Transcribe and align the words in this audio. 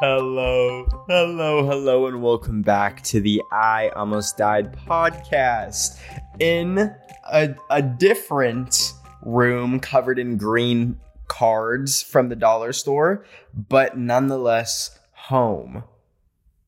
Hello, 0.00 0.86
hello, 1.08 1.66
hello, 1.66 2.06
and 2.06 2.22
welcome 2.22 2.62
back 2.62 3.02
to 3.02 3.20
the 3.20 3.42
I 3.50 3.88
Almost 3.96 4.36
Died 4.36 4.72
podcast 4.86 5.98
in 6.38 6.94
a, 7.32 7.56
a 7.68 7.82
different 7.82 8.92
room 9.22 9.80
covered 9.80 10.20
in 10.20 10.36
green 10.36 11.00
cards 11.26 12.00
from 12.00 12.28
the 12.28 12.36
dollar 12.36 12.72
store, 12.72 13.24
but 13.52 13.98
nonetheless 13.98 14.96
home. 15.14 15.82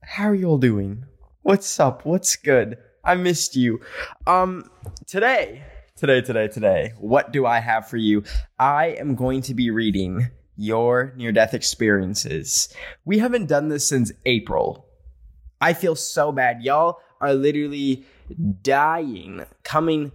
How 0.03 0.25
are 0.25 0.35
you 0.35 0.47
all 0.49 0.59
doing? 0.59 1.05
What's 1.43 1.79
up? 1.79 2.05
What's 2.05 2.35
good? 2.35 2.79
I 3.05 3.15
missed 3.15 3.55
you. 3.55 3.79
Um, 4.27 4.69
today, 5.07 5.63
today, 5.95 6.21
today, 6.21 6.49
today, 6.49 6.95
what 6.99 7.31
do 7.31 7.47
I 7.47 7.61
have 7.61 7.89
for 7.89 7.97
you? 7.97 8.25
I 8.59 8.89
am 8.99 9.15
going 9.15 9.43
to 9.43 9.55
be 9.55 9.71
reading 9.71 10.31
your 10.61 11.13
near 11.17 11.33
death 11.33 11.55
experiences. 11.55 12.73
We 13.05 13.19
haven't 13.19 13.47
done 13.47 13.69
this 13.69 13.89
since 13.89 14.13
April. 14.27 14.87
I 15.61 15.73
feel 15.73 15.97
so 15.97 16.33
bad. 16.33 16.63
Y'all 16.63 17.01
are 17.21 17.35
literally 17.35 18.05
dying, 18.63 19.45
coming, 19.63 20.13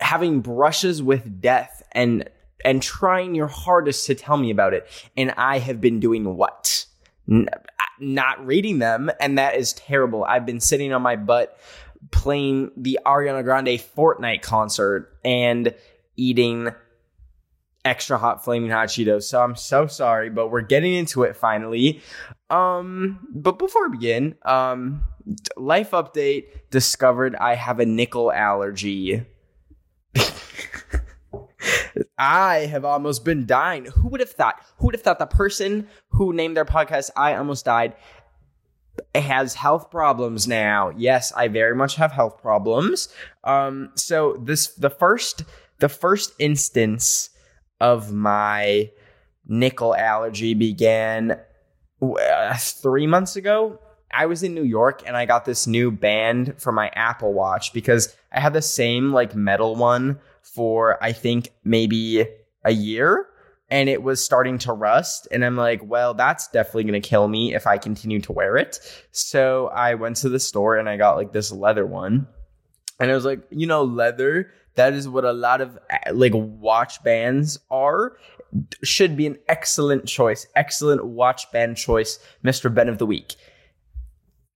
having 0.00 0.40
brushes 0.40 1.02
with 1.02 1.40
death 1.40 1.82
and 1.92 2.28
and 2.64 2.82
trying 2.82 3.34
your 3.34 3.46
hardest 3.46 4.06
to 4.06 4.14
tell 4.14 4.38
me 4.38 4.50
about 4.50 4.72
it. 4.72 4.86
And 5.18 5.32
I 5.36 5.58
have 5.58 5.82
been 5.82 6.00
doing 6.00 6.34
what? 6.36 6.86
N- 7.30 7.48
not 8.00 8.44
reading 8.44 8.78
them, 8.78 9.10
and 9.20 9.38
that 9.38 9.56
is 9.56 9.74
terrible. 9.74 10.24
I've 10.24 10.46
been 10.46 10.60
sitting 10.60 10.92
on 10.92 11.02
my 11.02 11.16
butt 11.16 11.58
playing 12.10 12.70
the 12.76 12.98
Ariana 13.04 13.44
Grande 13.44 13.68
Fortnite 13.68 14.42
concert 14.42 15.16
and 15.24 15.74
eating 16.16 16.70
extra 17.84 18.18
hot 18.18 18.44
flaming 18.44 18.70
hot 18.70 18.88
Cheetos. 18.88 19.24
So 19.24 19.42
I'm 19.42 19.56
so 19.56 19.86
sorry, 19.86 20.30
but 20.30 20.48
we're 20.48 20.62
getting 20.62 20.94
into 20.94 21.22
it 21.22 21.36
finally. 21.36 22.02
Um, 22.50 23.26
but 23.30 23.58
before 23.58 23.88
we 23.88 23.96
begin, 23.98 24.36
um, 24.44 25.02
life 25.56 25.90
update 25.90 26.44
discovered 26.70 27.34
I 27.36 27.54
have 27.54 27.80
a 27.80 27.86
nickel 27.86 28.32
allergy. 28.32 29.24
I 32.18 32.66
have 32.66 32.84
almost 32.84 33.24
been 33.24 33.46
dying. 33.46 33.86
Who 33.86 34.08
would 34.08 34.20
have 34.20 34.30
thought? 34.30 34.60
Who 34.78 34.86
would 34.86 34.94
have 34.94 35.02
thought 35.02 35.18
the 35.18 35.26
person 35.26 35.88
who 36.10 36.32
named 36.32 36.56
their 36.56 36.64
podcast 36.64 37.10
I 37.16 37.34
almost 37.34 37.64
died 37.64 37.94
has 39.14 39.54
health 39.54 39.90
problems 39.90 40.46
now? 40.46 40.90
Yes, 40.96 41.32
I 41.32 41.48
very 41.48 41.74
much 41.74 41.96
have 41.96 42.12
health 42.12 42.40
problems. 42.40 43.08
Um, 43.42 43.90
so 43.94 44.40
this 44.42 44.68
the 44.74 44.90
first 44.90 45.44
the 45.80 45.88
first 45.88 46.32
instance 46.38 47.30
of 47.84 48.12
my 48.12 48.90
nickel 49.46 49.94
allergy 49.94 50.54
began 50.54 51.38
uh, 52.00 52.56
three 52.56 53.06
months 53.06 53.36
ago. 53.36 53.78
I 54.10 54.24
was 54.24 54.42
in 54.42 54.54
New 54.54 54.62
York 54.62 55.02
and 55.06 55.16
I 55.16 55.26
got 55.26 55.44
this 55.44 55.66
new 55.66 55.90
band 55.90 56.54
for 56.56 56.72
my 56.72 56.88
Apple 56.94 57.34
Watch 57.34 57.74
because 57.74 58.16
I 58.32 58.40
had 58.40 58.54
the 58.54 58.62
same 58.62 59.12
like 59.12 59.34
metal 59.34 59.76
one 59.76 60.18
for 60.40 61.02
I 61.04 61.12
think 61.12 61.50
maybe 61.62 62.26
a 62.64 62.70
year 62.70 63.28
and 63.68 63.90
it 63.90 64.02
was 64.02 64.24
starting 64.24 64.56
to 64.58 64.72
rust. 64.72 65.28
And 65.30 65.44
I'm 65.44 65.56
like, 65.56 65.82
well, 65.84 66.14
that's 66.14 66.48
definitely 66.48 66.84
going 66.84 67.02
to 67.02 67.06
kill 67.06 67.28
me 67.28 67.54
if 67.54 67.66
I 67.66 67.76
continue 67.76 68.20
to 68.20 68.32
wear 68.32 68.56
it. 68.56 68.78
So 69.10 69.68
I 69.68 69.94
went 69.94 70.16
to 70.18 70.30
the 70.30 70.40
store 70.40 70.76
and 70.76 70.88
I 70.88 70.96
got 70.96 71.16
like 71.16 71.32
this 71.32 71.52
leather 71.52 71.84
one. 71.84 72.28
And 73.00 73.10
I 73.10 73.14
was 73.14 73.24
like, 73.24 73.42
you 73.50 73.66
know, 73.66 73.82
leather, 73.82 74.50
that 74.76 74.92
is 74.92 75.08
what 75.08 75.24
a 75.24 75.32
lot 75.32 75.60
of 75.60 75.78
uh, 75.90 76.12
like 76.12 76.32
watch 76.34 77.02
bands 77.02 77.58
are. 77.70 78.16
Should 78.82 79.16
be 79.16 79.26
an 79.26 79.38
excellent 79.48 80.06
choice, 80.06 80.46
excellent 80.54 81.04
watch 81.04 81.50
band 81.50 81.76
choice, 81.76 82.20
Mr. 82.44 82.72
Ben 82.72 82.88
of 82.88 82.98
the 82.98 83.06
Week. 83.06 83.34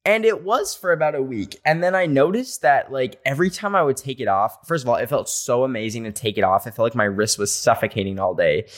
And 0.05 0.25
it 0.25 0.43
was 0.43 0.75
for 0.75 0.93
about 0.93 1.15
a 1.15 1.23
week. 1.23 1.61
And 1.67 1.83
then 1.83 1.95
I 1.95 2.07
noticed 2.07 2.63
that, 2.63 2.91
like, 2.91 3.21
every 3.27 3.51
time 3.51 3.77
I 3.77 3.83
would 3.83 3.99
take 3.99 4.21
it 4.21 4.29
off, 4.29 4.67
first 4.67 4.83
of 4.83 4.89
all, 4.89 4.97
it 4.97 5.09
felt 5.09 5.29
so 5.29 5.65
amazing 5.65 6.05
to 6.05 6.13
take 6.13 6.39
it 6.39 6.45
off. 6.45 6.67
I 6.67 6.71
felt 6.71 6.87
like 6.87 6.95
my 6.95 7.05
wrist 7.05 7.39
was 7.39 7.55
suffocating 7.55 8.19
all 8.19 8.35
day. 8.35 8.69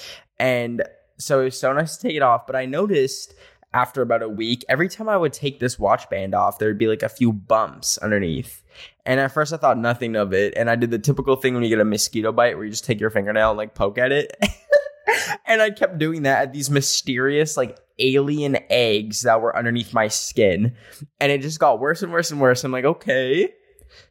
And 0.41 0.82
so 1.19 1.41
it 1.41 1.44
was 1.44 1.60
so 1.60 1.72
nice 1.72 1.97
to 1.97 2.09
take 2.09 2.16
it 2.16 2.22
off. 2.22 2.48
But 2.48 2.56
I 2.56 2.66
noticed 2.66 3.34
after 3.72 4.03
about 4.03 4.22
a 4.22 4.28
week, 4.28 4.65
every 4.69 4.88
time 4.88 5.09
I 5.09 5.16
would 5.16 5.32
take 5.32 5.60
this 5.60 5.78
watch 5.78 6.10
band 6.10 6.34
off, 6.34 6.59
there'd 6.59 6.78
be 6.78 6.88
like 6.88 7.04
a 7.04 7.09
few 7.09 7.32
bumps 7.32 7.97
underneath. 7.98 8.65
And 9.06 9.21
at 9.21 9.33
first 9.33 9.53
I 9.53 9.56
thought 9.56 9.78
nothing 9.78 10.16
of 10.16 10.33
it. 10.33 10.55
And 10.56 10.71
I 10.71 10.77
did 10.77 10.91
the 10.91 10.99
typical 10.99 11.37
thing 11.37 11.55
when 11.55 11.62
you 11.62 11.69
get 11.69 11.81
a 11.81 11.84
mosquito 11.84 12.33
bite 12.33 12.56
where 12.56 12.65
you 12.65 12.71
just 12.71 12.84
take 12.84 13.00
your 13.00 13.11
fingernail 13.11 13.50
and 13.50 13.59
like 13.59 13.75
poke 13.75 13.99
at 13.99 14.12
it. 14.12 14.37
and 15.47 15.62
I 15.62 15.71
kept 15.71 15.99
doing 15.99 16.22
that 16.22 16.43
at 16.43 16.53
these 16.53 16.71
mysterious, 16.71 17.56
like 17.56 17.78
alien 17.99 18.59
eggs 18.71 19.22
that 19.22 19.41
were 19.41 19.56
underneath 19.56 19.93
my 19.93 20.09
skin. 20.09 20.75
And 21.21 21.33
it 21.33 21.43
just 21.43 21.59
got 21.59 21.81
worse 21.81 22.03
and 22.03 22.12
worse 22.12 22.31
and 22.31 22.41
worse. 22.41 22.65
I'm 22.65 22.72
like, 22.72 22.84
okay. 22.84 23.53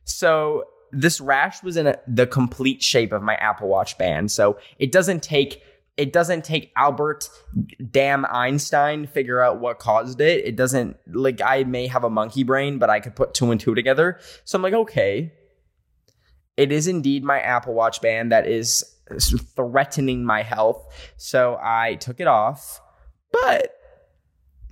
So 0.04 0.66
this 0.92 1.22
rash 1.22 1.62
was 1.64 1.78
in 1.78 1.88
a, 1.88 1.98
the 2.08 2.28
complete 2.28 2.82
shape 2.82 3.12
of 3.12 3.22
my 3.22 3.36
Apple 3.36 3.68
Watch 3.68 3.98
band. 3.98 4.32
So 4.32 4.58
it 4.80 4.92
doesn't 4.92 5.24
take 5.24 5.62
it 6.00 6.14
doesn't 6.14 6.46
take 6.46 6.72
Albert 6.78 7.30
damn 7.92 8.26
Einstein 8.26 9.06
figure 9.06 9.42
out 9.42 9.60
what 9.60 9.80
caused 9.80 10.22
it. 10.22 10.46
It 10.46 10.56
doesn't 10.56 10.96
like 11.08 11.42
I 11.42 11.66
may 11.66 11.88
have 11.88 12.06
a 12.06 12.10
monkey 12.10 12.44
brain, 12.44 12.80
but 12.80 12.90
I 12.90 13.02
could 13.02 13.18
put 13.18 13.34
two 13.34 13.52
and 13.52 13.60
two 13.60 13.76
together. 13.76 14.18
So 14.46 14.56
I'm 14.56 14.62
like, 14.62 14.74
okay. 14.74 15.34
It 16.56 16.72
is 16.72 16.88
indeed 16.88 17.26
my 17.26 17.42
Apple 17.42 17.74
Watch 17.74 18.02
band 18.02 18.32
that 18.32 18.48
is 18.48 18.96
threatening 19.58 20.24
my 20.24 20.42
health. 20.42 20.88
So 21.18 21.60
I 21.62 21.96
took 21.96 22.22
it 22.22 22.28
off. 22.28 22.80
But 23.34 23.76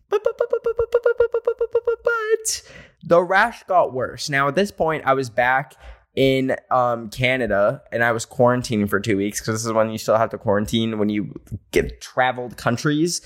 but, 0.10 0.24
but, 0.24 0.38
but, 0.38 0.48
but, 0.50 0.64
but, 0.64 0.76
but, 0.78 1.04
but, 1.04 1.44
but, 1.44 1.72
but, 1.74 2.04
but, 2.06 2.72
the 3.04 3.22
rash 3.22 3.64
got 3.64 3.94
worse. 3.94 4.30
Now 4.30 4.48
at 4.48 4.56
this 4.56 4.72
point, 4.72 5.04
I 5.06 5.14
was 5.14 5.30
back 5.30 5.76
in 6.18 6.56
um, 6.72 7.10
Canada 7.12 7.84
and 7.92 8.04
I 8.04 8.12
was 8.12 8.26
quarantining 8.26 8.90
for 8.90 9.00
two 9.00 9.16
weeks 9.16 9.40
because 9.40 9.54
this 9.54 9.66
is 9.68 9.72
when 9.72 9.92
you 9.92 10.00
still 10.00 10.18
have 10.18 10.32
to 10.32 10.38
quarantine 10.40 10.98
when 10.98 11.10
you 11.10 11.40
get 11.72 12.02
traveled 12.02 12.58
countries. 12.58 13.22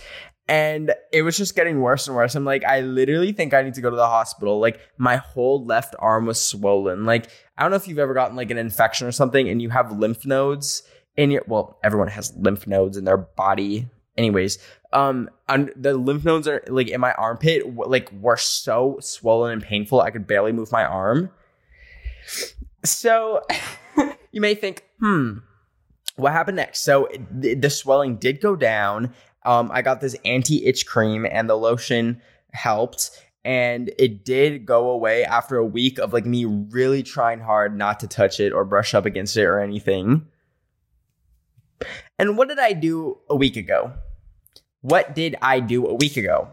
And 0.50 0.94
it 1.14 1.22
was 1.22 1.38
just 1.38 1.56
getting 1.56 1.80
worse 1.80 2.08
and 2.08 2.18
worse. 2.18 2.36
I'm 2.36 2.44
like, 2.44 2.66
I 2.66 2.82
literally 2.82 3.32
think 3.32 3.54
I 3.54 3.62
need 3.62 3.76
to 3.76 3.82
go 3.82 3.90
to 3.90 3.96
the 3.96 4.08
hospital. 4.08 4.60
Like, 4.60 4.82
my 4.98 5.16
whole 5.16 5.64
left 5.64 5.96
arm 6.00 6.26
was 6.26 6.42
swollen. 6.42 7.06
Like, 7.06 7.30
I 7.58 7.62
don't 7.62 7.72
know 7.72 7.78
if 7.78 7.88
you've 7.88 7.98
ever 7.98 8.14
gotten 8.14 8.36
like 8.36 8.52
an 8.52 8.58
infection 8.58 9.08
or 9.08 9.14
something 9.14 9.48
and 9.48 9.62
you 9.62 9.70
have 9.70 9.98
lymph 9.98 10.26
nodes 10.26 10.84
in 11.16 11.32
your, 11.32 11.44
well, 11.48 11.80
everyone 11.86 12.10
has 12.10 12.36
lymph 12.36 12.68
nodes 12.68 12.98
in 12.98 13.06
their 13.06 13.18
body. 13.18 13.88
Anyways, 14.18 14.58
um, 14.92 15.30
and 15.48 15.72
the 15.78 15.94
lymph 15.94 16.26
nodes 16.26 16.46
are 16.50 16.62
like 16.68 16.90
in 16.90 17.00
my 17.00 17.14
armpit, 17.14 17.74
like 17.74 18.12
were 18.12 18.36
so 18.36 18.98
swollen 19.00 19.54
and 19.54 19.64
painful. 19.64 20.02
I 20.02 20.12
could 20.12 20.28
barely 20.28 20.52
move 20.52 20.74
my 20.74 20.84
arm. 20.84 21.30
So 22.84 23.42
you 24.32 24.42
may 24.42 24.56
think, 24.56 24.84
hmm, 25.00 25.40
what 26.16 26.32
happened 26.32 26.58
next? 26.58 26.82
So 26.82 27.08
the, 27.32 27.56
the 27.56 27.70
swelling 27.70 28.18
did 28.18 28.42
go 28.42 28.56
down. 28.56 29.14
Um, 29.44 29.72
I 29.74 29.82
got 29.82 30.02
this 30.02 30.16
anti 30.26 30.66
itch 30.66 30.86
cream, 30.86 31.26
and 31.30 31.50
the 31.50 31.56
lotion 31.56 32.22
helped. 32.54 33.12
And 33.44 33.92
it 33.98 34.24
did 34.24 34.68
go 34.68 34.92
away 34.92 35.26
after 35.26 35.58
a 35.58 35.66
week 35.66 35.98
of 35.98 36.14
like 36.14 36.26
me 36.26 36.46
really 36.46 37.02
trying 37.02 37.40
hard 37.40 37.76
not 37.76 38.00
to 38.02 38.08
touch 38.08 38.40
it 38.40 38.54
or 38.54 38.64
brush 38.66 38.94
up 38.94 39.06
against 39.06 39.36
it 39.36 39.46
or 39.46 39.60
anything. 39.60 40.28
And 42.20 42.38
what 42.38 42.50
did 42.50 42.60
I 42.60 42.74
do 42.74 43.18
a 43.30 43.36
week 43.36 43.58
ago? 43.58 43.94
What 44.82 45.16
did 45.16 45.36
I 45.42 45.60
do 45.60 45.88
a 45.88 45.96
week 45.96 46.18
ago? 46.18 46.50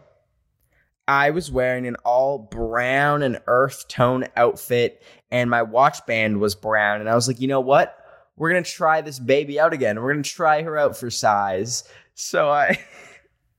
I 1.09 1.31
was 1.31 1.51
wearing 1.51 1.87
an 1.87 1.97
all 2.05 2.39
brown 2.39 3.23
and 3.23 3.41
earth 3.47 3.89
tone 3.89 4.27
outfit, 4.37 5.03
and 5.31 5.49
my 5.49 5.63
watch 5.63 6.05
band 6.05 6.39
was 6.39 6.55
brown. 6.55 7.01
And 7.01 7.09
I 7.09 7.15
was 7.15 7.27
like, 7.27 7.41
you 7.41 7.49
know 7.49 7.61
what? 7.61 7.97
We're 8.37 8.51
gonna 8.51 8.63
try 8.63 9.01
this 9.01 9.19
baby 9.19 9.59
out 9.59 9.73
again. 9.73 10.01
We're 10.01 10.13
gonna 10.13 10.23
try 10.23 10.63
her 10.63 10.77
out 10.77 10.99
for 10.99 11.09
size. 11.09 11.85
So 12.15 12.51
I, 12.51 12.79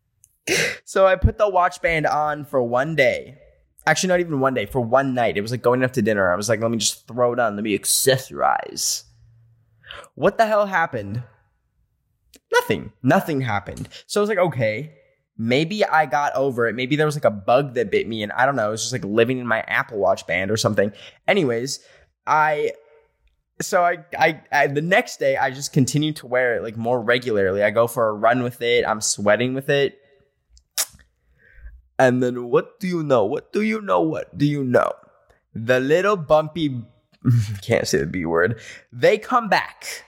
so 0.85 1.07
I 1.07 1.15
put 1.15 1.39
the 1.39 1.50
watch 1.50 1.81
band 1.81 2.06
on 2.06 2.45
for 2.45 2.62
one 2.62 2.95
day. 2.95 3.39
Actually, 3.88 4.09
not 4.09 4.19
even 4.19 4.39
one 4.39 4.53
day. 4.53 4.68
For 4.68 4.79
one 4.79 5.15
night, 5.15 5.35
it 5.35 5.41
was 5.41 5.50
like 5.50 5.63
going 5.63 5.83
up 5.83 5.94
to 5.94 6.03
dinner. 6.03 6.31
I 6.31 6.35
was 6.35 6.50
like, 6.50 6.62
let 6.62 6.69
me 6.69 6.77
just 6.77 7.07
throw 7.07 7.33
it 7.33 7.39
on. 7.39 7.56
Let 7.56 7.63
me 7.63 7.77
accessorize. 7.77 9.06
What 10.13 10.38
the 10.38 10.45
hell 10.45 10.68
happened? 10.68 11.24
Nothing. 12.53 12.91
Nothing 13.01 13.41
happened. 13.41 13.89
So 14.06 14.19
I 14.19 14.21
was 14.21 14.29
like, 14.29 14.38
okay, 14.38 14.99
maybe 15.39 15.86
I 15.86 16.06
got 16.06 16.36
over 16.36 16.68
it. 16.68 16.75
Maybe 16.75 16.97
there 16.97 17.06
was 17.06 17.15
like 17.15 17.25
a 17.25 17.31
bug 17.31 17.74
that 17.75 17.89
bit 17.89 18.07
me 18.07 18.21
and 18.21 18.31
I 18.33 18.45
don't 18.45 18.57
know, 18.57 18.68
it 18.68 18.71
was 18.71 18.81
just 18.81 18.94
like 18.94 19.06
living 19.06 19.39
in 19.39 19.47
my 19.47 19.62
Apple 19.62 19.97
Watch 19.97 20.27
band 20.27 20.51
or 20.51 20.57
something. 20.57 20.91
Anyways, 21.27 21.80
I 22.27 22.74
so 23.62 23.83
I, 23.83 24.06
I, 24.18 24.41
I 24.51 24.68
the 24.68 24.81
next 24.81 25.18
day 25.18 25.38
I 25.38 25.50
just 25.51 25.74
continue 25.74 26.13
to 26.13 26.27
wear 26.27 26.57
it 26.57 26.63
like 26.63 26.77
more 26.77 27.01
regularly. 27.01 27.63
I 27.63 27.71
go 27.71 27.88
for 27.88 28.09
a 28.09 28.13
run 28.13 28.44
with 28.44 28.62
it. 28.62 28.86
I'm 28.86 29.01
sweating 29.01 29.53
with 29.53 29.69
it. 29.69 29.97
And 31.97 32.21
then 32.21 32.45
what 32.45 32.80
do 32.80 32.88
you 32.88 33.01
know? 33.01 33.25
What 33.25 33.51
do 33.51 33.62
you 33.62 33.81
know? 33.81 34.01
What 34.01 34.38
do 34.38 34.45
you 34.45 34.63
know? 34.63 34.91
The 35.56 35.80
little 35.80 36.15
bumpy 36.15 36.83
can't 37.62 37.88
say 37.88 38.00
the 38.00 38.06
B 38.06 38.25
word. 38.25 38.59
They 38.91 39.18
come 39.18 39.50
back. 39.50 40.06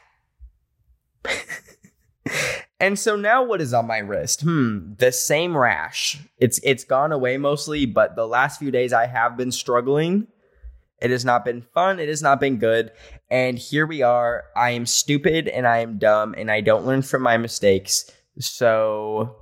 And 2.82 2.98
so 2.98 3.16
now 3.16 3.44
what 3.44 3.62
is 3.62 3.76
on 3.76 3.86
my 3.86 4.00
wrist? 4.00 4.42
Hmm, 4.42 4.96
the 4.98 5.12
same 5.12 5.56
rash. 5.56 6.20
It's 6.40 6.60
it's 6.64 6.84
gone 6.84 7.12
away 7.12 7.38
mostly, 7.38 7.86
but 7.86 8.16
the 8.16 8.28
last 8.28 8.58
few 8.58 8.72
days 8.72 8.92
I 8.92 9.06
have 9.06 9.38
been 9.38 9.52
struggling. 9.52 10.26
It 11.00 11.12
has 11.12 11.24
not 11.24 11.46
been 11.46 11.62
fun. 11.62 12.00
It 12.00 12.10
has 12.10 12.24
not 12.24 12.40
been 12.40 12.58
good. 12.58 12.92
And 13.30 13.58
here 13.58 13.86
we 13.86 14.02
are. 14.02 14.46
I 14.56 14.72
am 14.72 14.88
stupid 14.88 15.48
and 15.48 15.68
I 15.68 15.80
am 15.80 16.00
dumb 16.00 16.34
and 16.36 16.50
I 16.50 16.62
don't 16.62 16.86
learn 16.86 17.04
from 17.04 17.22
my 17.22 17.38
mistakes. 17.38 18.12
So 18.40 19.36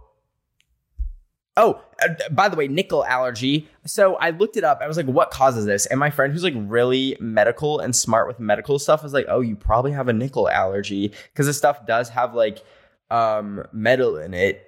Oh, 1.56 1.82
uh, 2.02 2.08
by 2.32 2.48
the 2.48 2.56
way, 2.56 2.70
nickel 2.70 3.04
allergy. 3.06 3.68
So 3.86 4.16
I 4.16 4.30
looked 4.30 4.56
it 4.56 4.64
up. 4.64 4.80
I 4.82 4.88
was 4.88 4.96
like, 4.96 5.08
what 5.08 5.30
causes 5.30 5.66
this? 5.66 5.86
And 5.88 6.00
my 6.00 6.10
friend 6.10 6.32
who's 6.32 6.44
like 6.44 6.54
really 6.56 7.18
medical 7.20 7.80
and 7.80 7.94
smart 7.94 8.28
with 8.28 8.40
medical 8.40 8.80
stuff 8.80 9.04
was 9.04 9.14
like, 9.14 9.26
oh, 9.28 9.42
you 9.42 9.58
probably 9.58 9.92
have 9.92 10.08
a 10.08 10.14
nickel 10.14 10.50
allergy 10.50 11.12
because 11.32 11.48
this 11.48 11.58
stuff 11.58 11.86
does 11.86 12.08
have 12.10 12.34
like 12.34 12.64
um 13.12 13.64
metal 13.72 14.18
in 14.18 14.34
it. 14.34 14.66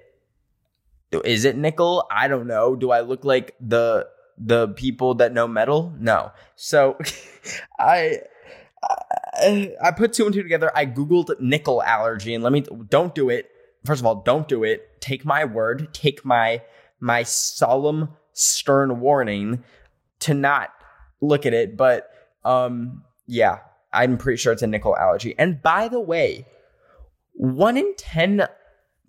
Is 1.24 1.44
it 1.44 1.56
nickel? 1.56 2.06
I 2.10 2.28
don't 2.28 2.46
know. 2.46 2.74
Do 2.74 2.90
I 2.90 3.00
look 3.00 3.24
like 3.24 3.54
the 3.60 4.08
the 4.38 4.68
people 4.68 5.14
that 5.16 5.32
know 5.32 5.46
metal? 5.46 5.94
No. 5.98 6.32
So 6.56 6.98
I 7.78 8.20
I 9.82 9.92
put 9.96 10.12
two 10.12 10.24
and 10.24 10.34
two 10.34 10.42
together. 10.42 10.70
I 10.74 10.86
googled 10.86 11.38
nickel 11.40 11.82
allergy 11.82 12.34
and 12.34 12.42
let 12.42 12.52
me 12.52 12.64
don't 12.88 13.14
do 13.14 13.28
it. 13.28 13.50
First 13.84 14.00
of 14.00 14.06
all, 14.06 14.16
don't 14.22 14.48
do 14.48 14.64
it. 14.64 15.00
Take 15.00 15.24
my 15.24 15.44
word. 15.44 15.92
Take 15.92 16.24
my 16.24 16.62
my 17.00 17.24
solemn, 17.24 18.10
stern 18.32 19.00
warning 19.00 19.64
to 20.20 20.34
not 20.34 20.70
look 21.20 21.46
at 21.46 21.54
it. 21.54 21.76
But 21.76 22.08
um, 22.44 23.04
yeah, 23.26 23.58
I'm 23.92 24.18
pretty 24.18 24.36
sure 24.36 24.52
it's 24.52 24.62
a 24.62 24.66
nickel 24.66 24.96
allergy. 24.96 25.34
And 25.38 25.60
by 25.62 25.88
the 25.88 26.00
way, 26.00 26.46
one 27.32 27.76
in 27.76 27.94
10 27.96 28.46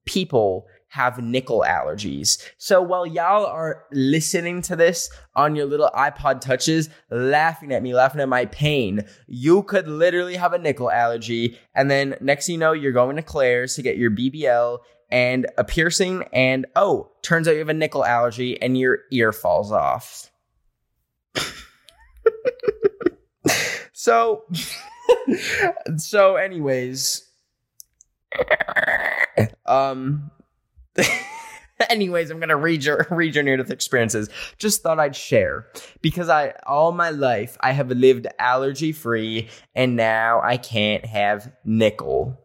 people 0.06 0.66
have 0.94 1.18
nickel 1.18 1.66
allergies. 1.68 2.38
So 2.60 2.80
while 2.80 3.08
y'all 3.08 3.48
are 3.48 3.86
listening 3.92 4.62
to 4.64 4.75
this 4.75 5.10
on 5.36 5.56
your 5.56 5.66
little 5.66 5.90
iPod 5.96 6.40
touches, 6.40 6.88
laughing 7.10 7.74
at 7.74 7.81
me, 7.81 7.96
laughing 7.96 8.22
at 8.22 8.30
my 8.30 8.46
pain, 8.46 9.04
you 9.25 9.64
could 9.64 9.88
literally 9.88 10.36
have 10.36 10.54
a 10.54 10.60
nickel 10.60 10.92
allergy. 10.92 11.58
And 11.74 11.90
then 11.90 12.16
next 12.22 12.46
thing 12.46 12.54
you 12.54 12.60
know, 12.60 12.74
you're 12.74 12.92
going 12.92 13.16
to 13.16 13.24
Claire's 13.24 13.75
to 13.75 13.81
get 13.81 13.98
your 13.98 14.12
BBL 14.12 14.80
and 15.10 15.48
a 15.58 15.64
piercing, 15.64 16.24
and 16.34 16.66
oh, 16.75 17.12
turns 17.22 17.48
out 17.48 17.52
you 17.52 17.60
have 17.60 17.70
a 17.70 17.74
nickel 17.74 18.04
allergy 18.04 18.60
and 18.60 18.78
your 18.78 19.00
ear 19.12 19.31
falls 19.31 19.72
off. 19.72 20.31
so, 23.94 24.44
so, 25.98 26.36
anyways, 26.36 27.30
um, 29.65 30.31
anyways, 31.89 32.30
I'm 32.30 32.39
gonna 32.39 32.56
read 32.56 32.83
your 32.83 33.07
read 33.12 33.35
your 33.35 33.44
near 33.44 33.57
death 33.57 33.71
experiences. 33.71 34.30
Just 34.57 34.81
thought 34.81 35.00
I'd 35.00 35.15
share 35.15 35.68
because 36.01 36.30
I 36.30 36.53
all 36.65 36.91
my 36.91 37.09
life 37.09 37.57
I 37.62 37.71
have 37.71 37.89
lived 37.89 38.27
allergy 38.39 38.91
free, 38.91 39.50
and 39.75 39.95
now 39.95 40.41
I 40.41 40.57
can't 40.57 41.06
have 41.06 41.51
nickel. 41.65 42.39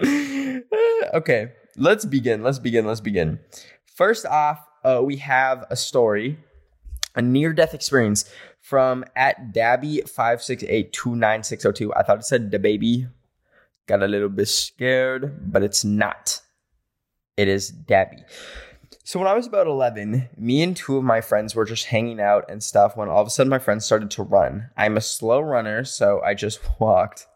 okay, 0.04 1.52
let's 1.76 2.04
begin. 2.04 2.42
Let's 2.42 2.58
begin. 2.58 2.86
Let's 2.86 3.00
begin. 3.00 3.38
First 3.86 4.26
off, 4.26 4.66
uh, 4.84 5.00
we 5.02 5.16
have 5.16 5.64
a 5.70 5.76
story, 5.76 6.38
a 7.14 7.22
near 7.22 7.52
death 7.52 7.72
experience 7.74 8.30
from 8.66 9.04
at 9.14 9.52
Dabby56829602. 9.52 11.90
I 11.94 12.02
thought 12.02 12.18
it 12.18 12.24
said 12.24 12.50
the 12.50 12.58
baby. 12.58 13.06
Got 13.86 14.02
a 14.02 14.08
little 14.08 14.28
bit 14.28 14.48
scared, 14.48 15.52
but 15.52 15.62
it's 15.62 15.84
not. 15.84 16.40
It 17.36 17.46
is 17.46 17.70
Dabby. 17.70 18.24
So 19.04 19.20
when 19.20 19.28
I 19.28 19.34
was 19.34 19.46
about 19.46 19.68
11, 19.68 20.30
me 20.36 20.64
and 20.64 20.76
two 20.76 20.96
of 20.96 21.04
my 21.04 21.20
friends 21.20 21.54
were 21.54 21.64
just 21.64 21.84
hanging 21.84 22.18
out 22.18 22.50
and 22.50 22.60
stuff 22.60 22.96
when 22.96 23.08
all 23.08 23.20
of 23.20 23.28
a 23.28 23.30
sudden 23.30 23.50
my 23.50 23.60
friends 23.60 23.84
started 23.84 24.10
to 24.10 24.24
run. 24.24 24.70
I'm 24.76 24.96
a 24.96 25.00
slow 25.00 25.40
runner, 25.40 25.84
so 25.84 26.20
I 26.24 26.34
just 26.34 26.58
walked 26.80 27.28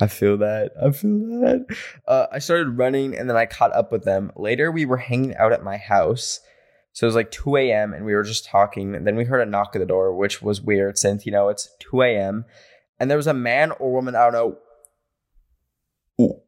I 0.00 0.08
feel 0.08 0.36
that. 0.38 0.72
I 0.82 0.90
feel 0.90 1.18
that. 1.40 1.66
Uh, 2.06 2.26
I 2.32 2.40
started 2.40 2.78
running 2.78 3.16
and 3.16 3.28
then 3.28 3.36
I 3.36 3.46
caught 3.46 3.74
up 3.74 3.92
with 3.92 4.04
them. 4.04 4.32
Later, 4.34 4.72
we 4.72 4.84
were 4.84 4.96
hanging 4.96 5.36
out 5.36 5.52
at 5.52 5.62
my 5.62 5.76
house. 5.76 6.40
So 6.94 7.06
it 7.06 7.08
was 7.08 7.16
like 7.16 7.32
2 7.32 7.56
a.m. 7.56 7.92
and 7.92 8.04
we 8.04 8.14
were 8.14 8.22
just 8.22 8.46
talking. 8.46 8.94
And 8.94 9.04
then 9.04 9.16
we 9.16 9.24
heard 9.24 9.46
a 9.46 9.50
knock 9.50 9.72
at 9.74 9.80
the 9.80 9.86
door, 9.86 10.14
which 10.14 10.40
was 10.40 10.62
weird 10.62 10.96
since, 10.96 11.26
you 11.26 11.32
know, 11.32 11.48
it's 11.48 11.68
2 11.80 12.02
a.m. 12.02 12.44
And 13.00 13.10
there 13.10 13.18
was 13.18 13.26
a 13.26 13.34
man 13.34 13.72
or 13.72 13.92
woman, 13.92 14.14
I 14.14 14.30
don't 14.30 14.58
know, 16.18 16.40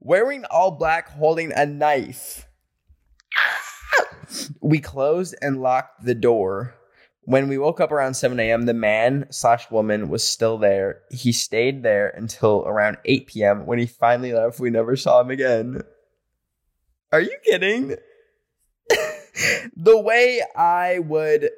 wearing 0.00 0.44
all 0.44 0.70
black 0.70 1.08
holding 1.08 1.52
a 1.52 1.66
knife. 1.66 2.46
we 4.60 4.78
closed 4.78 5.34
and 5.42 5.60
locked 5.60 6.04
the 6.04 6.14
door. 6.14 6.76
When 7.22 7.48
we 7.48 7.58
woke 7.58 7.80
up 7.80 7.90
around 7.90 8.14
7 8.14 8.38
a.m., 8.38 8.66
the 8.66 8.74
man 8.74 9.26
slash 9.30 9.68
woman 9.68 10.08
was 10.08 10.22
still 10.22 10.58
there. 10.58 11.00
He 11.10 11.32
stayed 11.32 11.82
there 11.82 12.08
until 12.10 12.62
around 12.64 12.98
8 13.04 13.26
p.m. 13.26 13.66
When 13.66 13.80
he 13.80 13.86
finally 13.86 14.32
left, 14.32 14.60
we 14.60 14.70
never 14.70 14.94
saw 14.94 15.22
him 15.22 15.30
again. 15.30 15.82
Are 17.10 17.20
you 17.20 17.36
kidding? 17.44 17.96
The 19.76 19.98
way 19.98 20.42
I 20.56 21.00
would 21.00 21.50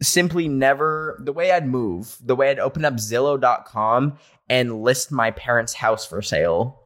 simply 0.00 0.48
never, 0.48 1.20
the 1.24 1.32
way 1.32 1.52
I'd 1.52 1.66
move, 1.66 2.16
the 2.22 2.36
way 2.36 2.50
I'd 2.50 2.58
open 2.58 2.84
up 2.84 2.94
Zillow.com 2.94 4.18
and 4.48 4.82
list 4.82 5.12
my 5.12 5.30
parents' 5.30 5.74
house 5.74 6.06
for 6.06 6.22
sale. 6.22 6.80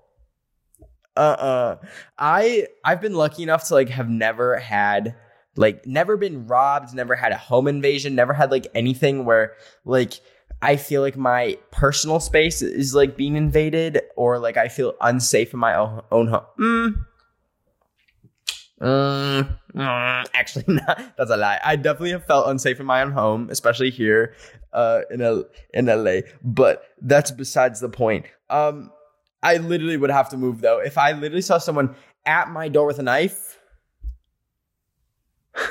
Uh-uh. 1.16 1.76
I 2.18 2.66
I've 2.84 3.00
been 3.00 3.14
lucky 3.14 3.42
enough 3.42 3.68
to 3.68 3.74
like 3.74 3.88
have 3.88 4.08
never 4.08 4.58
had 4.58 5.14
like 5.56 5.86
never 5.86 6.16
been 6.16 6.46
robbed, 6.46 6.94
never 6.94 7.14
had 7.14 7.32
a 7.32 7.38
home 7.38 7.66
invasion, 7.68 8.14
never 8.14 8.34
had 8.34 8.50
like 8.50 8.66
anything 8.74 9.24
where 9.24 9.54
like 9.84 10.20
I 10.62 10.76
feel 10.76 11.02
like 11.02 11.16
my 11.16 11.58
personal 11.70 12.20
space 12.20 12.62
is 12.62 12.94
like 12.94 13.16
being 13.16 13.36
invaded 13.36 14.02
or 14.16 14.38
like 14.38 14.56
I 14.56 14.68
feel 14.68 14.94
unsafe 15.00 15.52
in 15.52 15.58
my 15.58 15.74
own, 15.74 16.02
own 16.10 16.28
home. 16.28 16.44
Mm. 16.58 17.05
Mm, 18.80 19.58
mm, 19.74 20.26
actually, 20.34 20.64
not. 20.68 21.16
That's 21.16 21.30
a 21.30 21.36
lie. 21.36 21.60
I 21.64 21.76
definitely 21.76 22.10
have 22.10 22.26
felt 22.26 22.48
unsafe 22.48 22.78
in 22.78 22.86
my 22.86 23.02
own 23.02 23.12
home, 23.12 23.48
especially 23.50 23.90
here 23.90 24.34
uh, 24.72 25.00
in 25.10 25.22
L- 25.22 25.46
in 25.72 25.86
LA. 25.86 26.20
But 26.42 26.84
that's 27.00 27.30
besides 27.30 27.80
the 27.80 27.88
point. 27.88 28.26
Um, 28.50 28.90
I 29.42 29.56
literally 29.58 29.96
would 29.96 30.10
have 30.10 30.28
to 30.30 30.36
move 30.36 30.60
though. 30.60 30.78
If 30.80 30.98
I 30.98 31.12
literally 31.12 31.42
saw 31.42 31.58
someone 31.58 31.94
at 32.26 32.50
my 32.50 32.68
door 32.68 32.86
with 32.86 32.98
a 32.98 33.02
knife, 33.02 33.58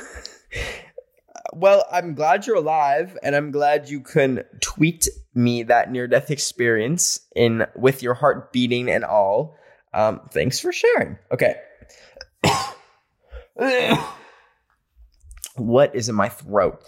well, 1.52 1.84
I'm 1.92 2.14
glad 2.14 2.46
you're 2.46 2.56
alive, 2.56 3.16
and 3.22 3.36
I'm 3.36 3.50
glad 3.52 3.88
you 3.88 4.00
can 4.00 4.42
tweet 4.60 5.08
me 5.34 5.62
that 5.64 5.92
near 5.92 6.08
death 6.08 6.30
experience 6.30 7.20
in 7.36 7.66
with 7.76 8.02
your 8.02 8.14
heart 8.14 8.52
beating 8.52 8.90
and 8.90 9.04
all. 9.04 9.56
Um, 9.94 10.20
thanks 10.32 10.58
for 10.58 10.72
sharing. 10.72 11.18
Okay. 11.32 11.56
what 15.56 15.94
is 15.94 16.08
in 16.08 16.14
my 16.14 16.28
throat? 16.28 16.82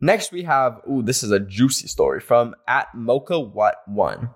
Next, 0.00 0.32
we 0.32 0.42
have. 0.44 0.80
Ooh, 0.90 1.02
this 1.02 1.22
is 1.22 1.30
a 1.30 1.40
juicy 1.40 1.88
story 1.88 2.20
from 2.20 2.54
at 2.68 2.88
Mocha 2.94 3.38
What 3.38 3.76
One. 3.86 4.30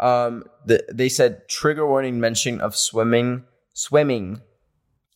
Um, 0.00 0.44
the, 0.66 0.84
they 0.92 1.08
said 1.08 1.48
trigger 1.48 1.86
warning 1.86 2.18
mention 2.20 2.60
of 2.60 2.74
swimming, 2.76 3.44
swimming 3.72 4.40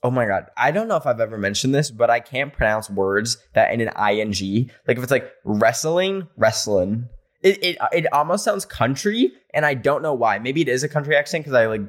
Oh 0.06 0.10
my 0.10 0.24
god, 0.24 0.46
I 0.56 0.70
don't 0.70 0.86
know 0.86 0.94
if 0.94 1.04
I've 1.04 1.20
ever 1.20 1.36
mentioned 1.36 1.74
this, 1.74 1.90
but 1.90 2.10
I 2.10 2.20
can't 2.20 2.52
pronounce 2.52 2.88
words 2.88 3.38
that 3.54 3.72
in 3.72 3.80
an 3.80 3.88
ing. 3.98 4.70
Like 4.86 4.98
if 4.98 5.02
it's 5.02 5.10
like 5.10 5.32
wrestling, 5.44 6.28
wrestling. 6.36 7.08
It 7.42 7.58
it 7.64 7.78
it 7.92 8.12
almost 8.12 8.44
sounds 8.44 8.64
country, 8.64 9.32
and 9.52 9.66
I 9.66 9.74
don't 9.74 10.02
know 10.02 10.14
why. 10.14 10.38
Maybe 10.38 10.60
it 10.60 10.68
is 10.68 10.84
a 10.84 10.88
country 10.88 11.16
accent 11.16 11.44
because 11.44 11.54
I 11.54 11.66
like 11.66 11.80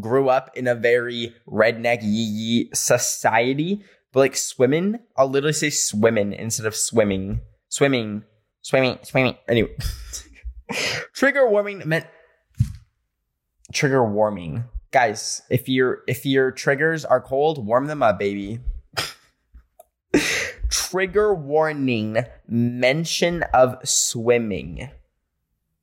grew 0.00 0.28
up 0.28 0.56
in 0.56 0.66
a 0.66 0.74
very 0.74 1.34
redneck 1.48 2.02
yee 2.02 2.08
yee 2.08 2.70
society. 2.74 3.84
But 4.12 4.20
like 4.20 4.36
swimming, 4.36 5.00
I'll 5.16 5.28
literally 5.28 5.52
say 5.52 5.70
swimming 5.70 6.32
instead 6.32 6.66
of 6.66 6.74
swimming, 6.74 7.40
swimming, 7.68 8.24
swimming, 8.62 8.98
swimming. 9.02 9.36
Anyway, 9.48 9.76
trigger 11.12 11.48
warning 11.48 11.82
meant 11.84 12.06
trigger 13.72 14.04
warming 14.04 14.64
guys, 14.96 15.42
if 15.50 15.68
your 15.68 16.02
if 16.06 16.24
your 16.24 16.50
triggers 16.50 17.04
are 17.04 17.20
cold, 17.20 17.66
warm 17.66 17.86
them 17.86 18.02
up, 18.02 18.18
baby. 18.18 18.60
Trigger 20.70 21.34
warning: 21.34 22.24
mention 22.48 23.42
of 23.52 23.76
swimming. 23.84 24.88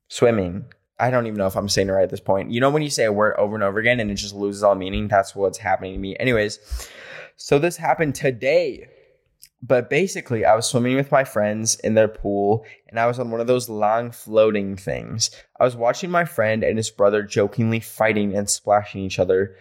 Swimming. 0.07 0.65
I 0.99 1.09
don't 1.09 1.25
even 1.25 1.37
know 1.37 1.47
if 1.47 1.55
I'm 1.55 1.69
saying 1.69 1.89
it 1.89 1.91
right 1.91 2.03
at 2.03 2.09
this 2.09 2.19
point. 2.19 2.51
You 2.51 2.61
know 2.61 2.69
when 2.69 2.83
you 2.83 2.89
say 2.89 3.05
a 3.05 3.11
word 3.11 3.35
over 3.37 3.55
and 3.55 3.63
over 3.63 3.79
again 3.79 3.99
and 3.99 4.11
it 4.11 4.15
just 4.15 4.35
loses 4.35 4.63
all 4.63 4.75
meaning? 4.75 5.07
That's 5.07 5.35
what's 5.35 5.57
happening 5.57 5.93
to 5.93 5.99
me. 5.99 6.15
Anyways, 6.19 6.59
so 7.35 7.59
this 7.59 7.77
happened 7.77 8.15
today. 8.15 8.87
but 9.65 9.89
basically, 9.89 10.43
I 10.43 10.55
was 10.55 10.67
swimming 10.67 10.97
with 10.97 11.09
my 11.11 11.23
friends 11.23 11.75
in 11.75 11.93
their 11.93 12.09
pool, 12.09 12.65
and 12.89 12.99
I 12.99 13.07
was 13.07 13.17
on 13.17 13.31
one 13.31 13.39
of 13.39 13.47
those 13.47 13.69
long 13.69 14.11
floating 14.11 14.75
things. 14.75 15.31
I 15.57 15.63
was 15.63 15.75
watching 15.75 16.11
my 16.11 16.25
friend 16.25 16.63
and 16.65 16.77
his 16.77 16.91
brother 16.91 17.23
jokingly 17.23 17.79
fighting 17.79 18.35
and 18.35 18.49
splashing 18.49 19.01
each 19.01 19.19
other. 19.19 19.55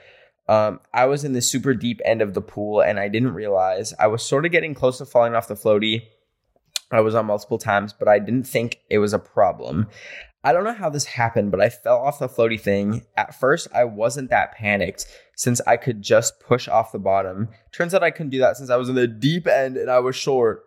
Um, 0.48 0.80
I 0.92 1.06
was 1.06 1.22
in 1.24 1.34
the 1.34 1.40
super 1.40 1.72
deep 1.72 2.00
end 2.04 2.20
of 2.20 2.34
the 2.34 2.40
pool, 2.42 2.80
and 2.80 2.98
I 2.98 3.06
didn't 3.08 3.32
realize 3.32 3.94
I 3.98 4.08
was 4.08 4.24
sort 4.24 4.44
of 4.44 4.50
getting 4.50 4.74
close 4.74 4.98
to 4.98 5.06
falling 5.06 5.36
off 5.36 5.46
the 5.46 5.54
floaty. 5.54 6.02
I 6.90 7.00
was 7.00 7.14
on 7.14 7.26
multiple 7.26 7.58
times, 7.58 7.92
but 7.92 8.08
I 8.08 8.18
didn't 8.18 8.48
think 8.48 8.80
it 8.90 8.98
was 8.98 9.12
a 9.12 9.20
problem. 9.20 9.86
I 10.44 10.52
don't 10.52 10.64
know 10.64 10.72
how 10.72 10.90
this 10.90 11.04
happened, 11.04 11.50
but 11.52 11.60
I 11.60 11.68
fell 11.68 11.98
off 11.98 12.18
the 12.18 12.28
floaty 12.28 12.60
thing. 12.60 13.06
At 13.16 13.38
first, 13.38 13.68
I 13.72 13.84
wasn't 13.84 14.30
that 14.30 14.52
panicked 14.52 15.06
since 15.36 15.60
I 15.66 15.76
could 15.76 16.02
just 16.02 16.40
push 16.40 16.66
off 16.66 16.92
the 16.92 16.98
bottom. 16.98 17.48
Turns 17.70 17.94
out 17.94 18.02
I 18.02 18.10
couldn't 18.10 18.30
do 18.30 18.40
that 18.40 18.56
since 18.56 18.68
I 18.68 18.76
was 18.76 18.88
in 18.88 18.96
the 18.96 19.06
deep 19.06 19.46
end 19.46 19.76
and 19.76 19.90
I 19.90 20.00
was 20.00 20.16
short. 20.16 20.64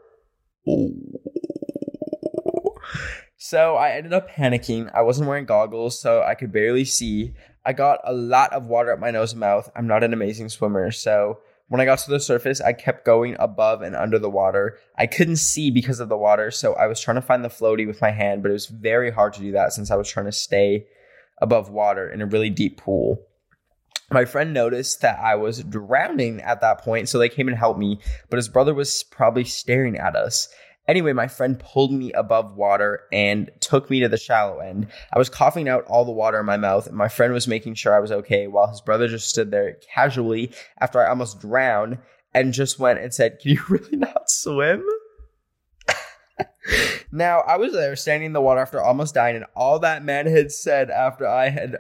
So 3.38 3.76
I 3.76 3.92
ended 3.92 4.14
up 4.14 4.32
panicking. 4.32 4.90
I 4.94 5.02
wasn't 5.02 5.28
wearing 5.28 5.46
goggles, 5.46 6.00
so 6.00 6.24
I 6.24 6.36
could 6.36 6.52
barely 6.52 6.86
see. 6.86 7.34
I 7.66 7.74
got 7.74 8.00
a 8.04 8.14
lot 8.14 8.54
of 8.54 8.66
water 8.66 8.92
up 8.92 9.00
my 9.00 9.12
nose 9.12 9.34
and 9.34 9.40
mouth. 9.40 9.70
I'm 9.76 9.88
not 9.88 10.04
an 10.04 10.14
amazing 10.14 10.50
swimmer, 10.50 10.90
so 10.90 11.40
when 11.68 11.82
I 11.82 11.86
got 11.86 12.00
to 12.00 12.12
the 12.12 12.20
surface, 12.20 12.62
I 12.62 12.74
kept 12.74 13.06
going 13.06 13.36
above 13.40 13.82
and 13.82 13.96
under 13.96 14.20
the 14.20 14.30
water. 14.30 14.78
I 14.98 15.08
couldn't 15.08 15.38
see 15.38 15.72
because 15.72 16.00
of 16.00 16.10
the 16.10 16.18
water, 16.18 16.52
so 16.52 16.74
I 16.74 16.88
was 16.88 17.02
trying 17.02 17.16
to 17.16 17.22
find 17.22 17.44
the 17.44 17.50
floaty 17.50 17.88
with 17.88 18.02
my 18.02 18.12
hand, 18.12 18.44
but 18.44 18.50
it 18.50 18.54
was 18.54 18.68
very 18.68 19.12
hard 19.12 19.34
to 19.34 19.42
do 19.42 19.52
that 19.54 19.74
since 19.74 19.90
I 19.90 19.96
was 19.96 20.08
trying 20.08 20.28
to 20.28 20.32
stay 20.32 20.86
above 21.42 21.70
water 21.70 22.10
in 22.10 22.22
a 22.22 22.26
really 22.26 22.50
deep 22.50 22.78
pool. 22.78 23.20
My 24.12 24.26
friend 24.26 24.54
noticed 24.54 25.02
that 25.02 25.20
I 25.20 25.36
was 25.36 25.64
drowning 25.64 26.40
at 26.42 26.62
that 26.62 26.82
point, 26.82 27.10
so 27.10 27.18
they 27.18 27.30
came 27.30 27.48
and 27.48 27.58
helped 27.58 27.80
me, 27.80 28.00
but 28.30 28.38
his 28.38 28.48
brother 28.48 28.74
was 28.74 29.04
probably 29.04 29.44
staring 29.44 29.98
at 29.98 30.16
us. 30.16 30.48
Anyway, 30.88 31.14
my 31.14 31.28
friend 31.28 31.60
pulled 31.60 31.92
me 31.92 32.12
above 32.14 32.56
water 32.56 33.02
and 33.12 33.50
took 33.60 33.90
me 33.90 34.02
to 34.02 34.08
the 34.08 34.18
shallow 34.18 34.60
end. 34.60 34.88
I 35.12 35.18
was 35.18 35.30
coughing 35.30 35.68
out 35.68 35.84
all 35.86 36.06
the 36.06 36.12
water 36.12 36.40
in 36.40 36.46
my 36.46 36.58
mouth, 36.58 36.86
and 36.86 36.96
my 36.96 37.08
friend 37.08 37.34
was 37.34 37.48
making 37.48 37.74
sure 37.74 37.96
I 37.96 38.00
was 38.00 38.12
okay 38.12 38.48
while 38.48 38.68
his 38.68 38.82
brother 38.82 39.08
just 39.08 39.30
stood 39.30 39.50
there 39.50 39.78
casually 39.94 40.52
after 40.80 41.04
I 41.04 41.10
almost 41.10 41.42
drowned 41.42 41.98
and 42.36 42.54
just 42.54 42.78
went 42.78 43.00
and 43.00 43.14
said, 43.14 43.40
Can 43.40 43.52
you 43.52 43.64
really 43.70 43.98
not 43.98 44.30
swim? 44.30 44.86
now, 47.12 47.40
I 47.40 47.58
was 47.58 47.74
there 47.74 47.96
standing 47.96 48.28
in 48.28 48.34
the 48.34 48.42
water 48.42 48.62
after 48.62 48.82
almost 48.82 49.16
dying, 49.16 49.36
and 49.36 49.46
all 49.56 49.80
that 49.80 50.04
man 50.04 50.28
had 50.28 50.52
said 50.52 50.92
after 50.92 51.28
I 51.28 51.50
had 51.50 51.78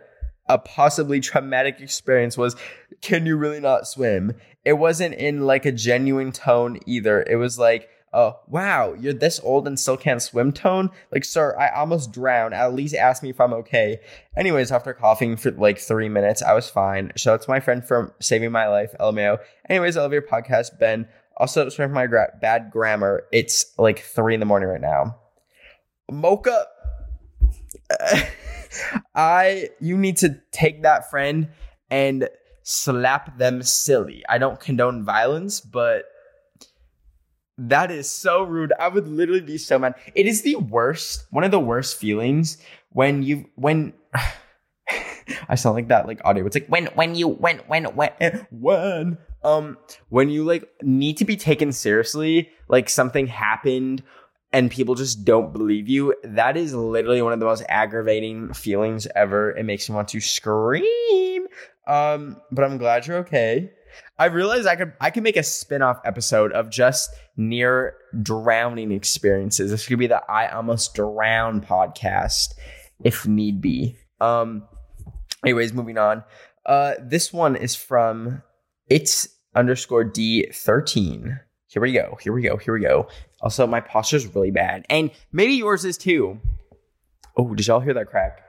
a 0.48 0.58
possibly 0.58 1.20
traumatic 1.20 1.80
experience 1.80 2.38
was, 2.38 2.56
Can 3.02 3.28
you 3.28 3.38
really 3.38 3.60
not 3.60 3.88
swim? 3.88 4.34
It 4.64 4.74
wasn't 4.74 5.14
in 5.14 5.46
like 5.46 5.68
a 5.68 5.72
genuine 5.72 6.32
tone 6.32 6.80
either. 6.88 7.22
It 7.22 7.36
was 7.36 7.60
like, 7.60 7.88
oh 8.16 8.40
wow 8.48 8.94
you're 8.94 9.14
this 9.14 9.40
old 9.44 9.68
and 9.68 9.80
still 9.80 9.98
can't 9.98 10.22
swim 10.22 10.52
tone? 10.52 10.90
Like 11.12 11.26
sir 11.26 11.56
i 11.60 11.70
almost 11.70 12.12
drowned. 12.12 12.54
At 12.54 12.74
least 12.74 12.96
ask 12.96 13.22
me 13.22 13.30
if 13.30 13.42
i'm 13.42 13.54
okay. 13.54 14.00
Anyways 14.36 14.72
after 14.72 14.94
coughing 14.94 15.36
for 15.38 15.52
like 15.52 15.78
three 15.78 16.10
minutes 16.10 16.42
i 16.42 16.54
was 16.54 16.70
fine. 16.70 17.12
Shout 17.16 17.36
out 17.36 17.42
to 17.44 17.50
my 17.50 17.60
friend 17.60 17.86
from 17.86 18.12
saving 18.20 18.52
my 18.52 18.68
life 18.68 18.96
lmo 19.00 19.38
anyways 19.70 19.98
i 19.98 20.02
love 20.02 20.14
your 20.14 20.22
podcast 20.22 20.80
ben. 20.80 21.08
Also 21.38 21.68
sorry 21.70 21.90
for 21.90 21.94
my 21.94 22.08
gra- 22.08 22.34
bad 22.42 22.72
grammar. 22.72 23.26
It's 23.32 23.78
like 23.78 24.00
three 24.00 24.34
in 24.34 24.40
the 24.40 24.46
morning 24.46 24.70
right 24.70 24.82
now. 24.82 25.18
Mocha! 26.10 26.66
I 29.16 29.70
you 29.80 29.98
need 29.98 30.18
to 30.18 30.40
take 30.52 30.84
that 30.84 31.10
friend 31.10 31.50
and 31.90 32.30
slap 32.64 33.38
them 33.38 33.62
silly. 33.62 34.24
I 34.28 34.38
don't 34.38 34.60
condone 34.60 35.04
violence 35.04 35.62
but 35.62 36.06
that 37.58 37.92
is 37.92 38.10
so 38.10 38.44
rude. 38.44 38.74
I 38.80 38.88
would 38.88 39.08
literally 39.08 39.42
be 39.42 39.58
so 39.58 39.80
mad. 39.80 39.96
It 40.14 40.28
is 40.28 40.42
the 40.42 40.56
worst, 40.56 41.26
one 41.32 41.44
of 41.44 41.52
the 41.52 41.60
worst 41.60 41.98
feelings 41.98 42.58
when 42.90 43.24
you 43.24 43.50
when 43.56 43.94
I 45.50 45.56
sound 45.56 45.76
like 45.76 45.88
that 45.88 46.08
like 46.08 46.22
audio. 46.24 46.46
It's 46.46 46.56
like 46.56 46.68
when 46.68 46.88
when 46.88 47.16
you 47.16 47.28
when 47.28 47.60
when 47.68 47.86
when 47.96 48.12
when 48.52 49.18
um 49.44 49.78
when 50.10 50.30
you 50.30 50.44
like 50.44 50.70
need 50.82 51.18
to 51.18 51.26
be 51.26 51.38
taken 51.38 51.72
seriously, 51.72 52.50
like 52.68 52.90
something 52.90 53.28
happened 53.28 54.04
and 54.52 54.72
people 54.72 54.96
just 54.96 55.26
don't 55.26 55.52
believe 55.52 55.90
you. 55.90 56.14
That 56.24 56.58
is 56.58 56.74
literally 56.74 57.22
one 57.22 57.34
of 57.34 57.40
the 57.40 57.46
most 57.46 57.64
aggravating 57.68 58.54
feelings 58.54 59.08
ever. 59.16 59.52
It 59.52 59.64
makes 59.64 59.90
me 59.90 59.96
want 59.96 60.10
to 60.10 60.20
scream. 60.20 61.48
Um, 61.88 62.42
but 62.52 62.64
I'm 62.64 62.78
glad 62.78 63.06
you're 63.06 63.18
okay. 63.18 63.72
I 64.18 64.26
realized 64.26 64.68
I 64.68 64.76
could 64.76 64.94
I 65.02 65.10
could 65.12 65.24
make 65.24 65.38
a 65.38 65.44
spin-off 65.44 66.00
episode 66.06 66.52
of 66.54 66.70
just 66.70 67.10
near 67.38 67.96
drowning 68.22 68.92
experiences. 68.92 69.72
This 69.72 69.88
could 69.88 70.00
be 70.00 70.08
the 70.08 70.24
I 70.30 70.48
almost 70.48 70.96
drown 70.96 71.62
podcast 71.62 72.54
if 73.04 73.28
need 73.28 73.62
be. 73.62 73.98
Um 74.22 74.64
anyways, 75.44 75.74
moving 75.74 75.98
on. 75.98 76.24
Uh 76.66 76.94
this 77.02 77.34
one 77.34 77.56
is 77.56 77.76
from 77.76 78.42
it's 78.88 79.28
underscore 79.56 80.06
D13. 80.06 81.40
Here 81.68 81.82
we 81.82 81.92
go. 81.92 82.18
Here 82.22 82.32
we 82.32 82.42
go. 82.42 82.58
Here 82.58 82.74
we 82.74 82.80
go. 82.80 83.08
Also, 83.42 83.68
my 83.68 83.82
posture's 83.82 84.34
really 84.34 84.52
bad. 84.52 84.86
And 84.90 85.12
maybe 85.32 85.54
yours 85.54 85.84
is 85.84 85.98
too. 85.98 86.40
Oh, 87.38 87.54
did 87.54 87.68
y'all 87.68 87.82
hear 87.82 87.94
that 87.94 88.08
crack? 88.08 88.45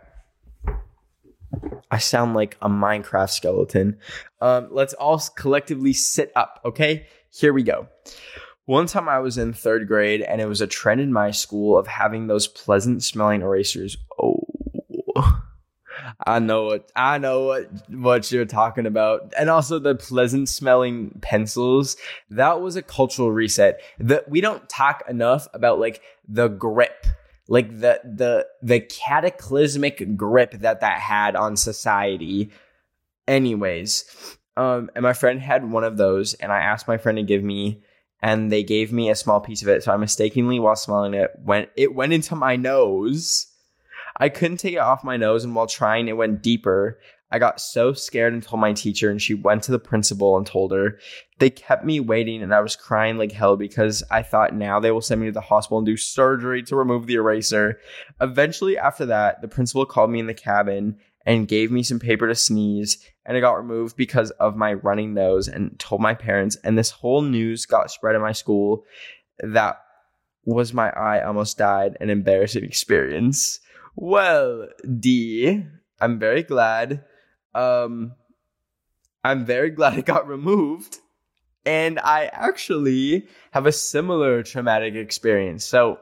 I 1.91 1.99
sound 1.99 2.35
like 2.35 2.57
a 2.61 2.69
Minecraft 2.69 3.31
skeleton. 3.31 3.99
Um, 4.41 4.69
let's 4.71 4.95
all 4.95 5.19
collectively 5.37 5.93
sit 5.93 6.33
up, 6.35 6.61
okay? 6.65 7.07
Here 7.31 7.53
we 7.53 7.63
go. 7.63 7.89
One 8.65 8.87
time 8.87 9.09
I 9.09 9.21
was 9.21 9.39
in 9.39 9.53
third 9.53 9.87
grade, 9.87 10.23
and 10.23 10.41
it 10.41 10.47
was 10.47 10.61
a 10.61 10.67
trend 10.67 11.01
in 11.01 11.13
my 11.13 11.31
school 11.31 11.79
of 11.79 11.87
having 11.87 12.27
those 12.27 12.49
pleasant 12.49 13.05
smelling 13.05 13.43
erasers. 13.43 13.97
Oh, 14.21 14.43
I 16.27 16.41
know 16.41 16.65
what 16.65 16.91
I 16.97 17.19
know 17.19 17.45
what 17.45 17.71
what 17.91 18.33
you're 18.33 18.45
talking 18.45 18.87
about, 18.87 19.33
and 19.39 19.49
also 19.49 19.79
the 19.79 19.95
pleasant 19.95 20.49
smelling 20.49 21.19
pencils. 21.23 21.97
That 22.31 22.61
was 22.61 22.75
a 22.75 22.83
cultural 22.83 23.31
reset. 23.31 23.81
That 24.01 24.29
we 24.29 24.41
don't 24.41 24.69
talk 24.69 25.05
enough 25.09 25.47
about 25.55 25.79
like 25.79 26.03
the 26.29 26.49
grip 26.49 27.07
like 27.49 27.69
the 27.81 28.01
the 28.05 28.47
the 28.63 28.81
cataclysmic 28.81 30.17
grip 30.17 30.53
that 30.53 30.81
that 30.81 31.01
had 31.01 31.37
on 31.37 31.57
society. 31.57 32.51
Anyways 33.29 34.39
um 34.57 34.91
and 34.95 35.03
my 35.03 35.13
friend 35.13 35.41
had 35.41 35.71
one 35.71 35.85
of 35.85 35.97
those 35.97 36.35
and 36.35 36.51
i 36.51 36.61
asked 36.61 36.89
my 36.89 36.97
friend 36.97 37.19
to 37.19 37.23
give 37.23 37.43
me 37.43 37.83
and 38.23 38.51
they 38.51 38.63
gave 38.63 38.93
me 38.93 39.11
a 39.11 39.15
small 39.15 39.41
piece 39.41 39.63
of 39.63 39.69
it. 39.69 39.83
So 39.83 39.93
i 39.93 39.97
mistakenly 39.97 40.59
while 40.59 40.77
smelling 40.77 41.15
it 41.15 41.31
went 41.39 41.69
it 41.77 41.95
went 41.95 42.13
into 42.13 42.35
my 42.35 42.57
nose. 42.57 43.47
I 44.19 44.31
couldn't 44.31 44.57
take 44.57 44.75
it 44.75 44.79
off 44.79 45.05
my 45.05 45.19
nose 45.19 45.45
and 45.45 45.55
while 45.55 45.67
trying 45.67 46.09
it 46.09 46.17
went 46.17 46.43
deeper 46.43 46.99
I 47.31 47.39
got 47.39 47.61
so 47.61 47.93
scared 47.93 48.33
and 48.33 48.43
told 48.43 48.61
my 48.61 48.73
teacher, 48.73 49.11
and 49.11 49.21
she 49.21 49.35
went 49.35 49.65
to 49.65 49.73
the 49.73 49.79
principal 49.79 50.37
and 50.37 50.47
told 50.47 50.73
her. 50.73 50.99
They 51.39 51.51
kept 51.51 51.85
me 51.85 51.99
waiting, 51.99 52.43
and 52.43 52.55
I 52.55 52.61
was 52.61 52.77
crying 52.77 53.19
like 53.19 53.33
hell 53.33 53.57
because 53.57 54.03
I 54.11 54.23
thought 54.23 54.55
now 54.55 54.79
they 54.79 54.93
will 54.93 55.01
send 55.01 55.21
me 55.21 55.27
to 55.27 55.33
the 55.33 55.41
hospital 55.41 55.79
and 55.79 55.87
do 55.87 55.97
surgery 55.97 56.63
to 56.65 56.77
remove 56.77 57.07
the 57.07 57.15
eraser. 57.15 57.81
Eventually, 58.21 58.79
after 58.79 59.07
that, 59.07 59.43
the 59.43 59.49
principal 59.49 59.85
called 59.87 60.11
me 60.11 60.21
in 60.21 60.29
the 60.29 60.35
cabin 60.35 60.99
and 61.27 61.49
gave 61.49 61.73
me 61.73 61.83
some 61.83 61.99
paper 61.99 62.29
to 62.29 62.35
sneeze, 62.35 63.05
and 63.25 63.37
it 63.37 63.41
got 63.41 63.55
removed 63.55 63.97
because 63.97 64.31
of 64.33 64.57
my 64.57 64.75
running 64.75 65.13
nose 65.13 65.49
and 65.49 65.77
told 65.81 66.01
my 66.01 66.15
parents. 66.15 66.57
And 66.63 66.79
this 66.79 66.91
whole 66.91 67.23
news 67.23 67.67
got 67.67 67.91
spread 67.91 68.15
in 68.15 68.23
my 68.23 68.33
school 68.33 68.85
that 69.41 69.81
was 70.45 70.73
my 70.73 70.91
eye 70.91 71.23
almost 71.23 71.59
died 71.59 71.97
an 72.01 72.09
embarrassing 72.09 72.65
experience. 72.65 73.59
Well, 73.97 74.69
D, 75.01 75.65
I'm 76.01 76.19
very 76.19 76.43
glad 76.43 77.05
um, 77.57 78.13
I'm 79.25 79.45
very 79.45 79.71
glad 79.71 79.99
it 79.99 80.05
got 80.05 80.29
removed. 80.29 80.99
And 81.65 81.99
I 81.99 82.27
actually 82.27 83.27
have 83.51 83.67
a 83.67 83.73
similar 83.73 84.45
traumatic 84.45 84.95
experience. 84.95 85.65
So 85.65 85.99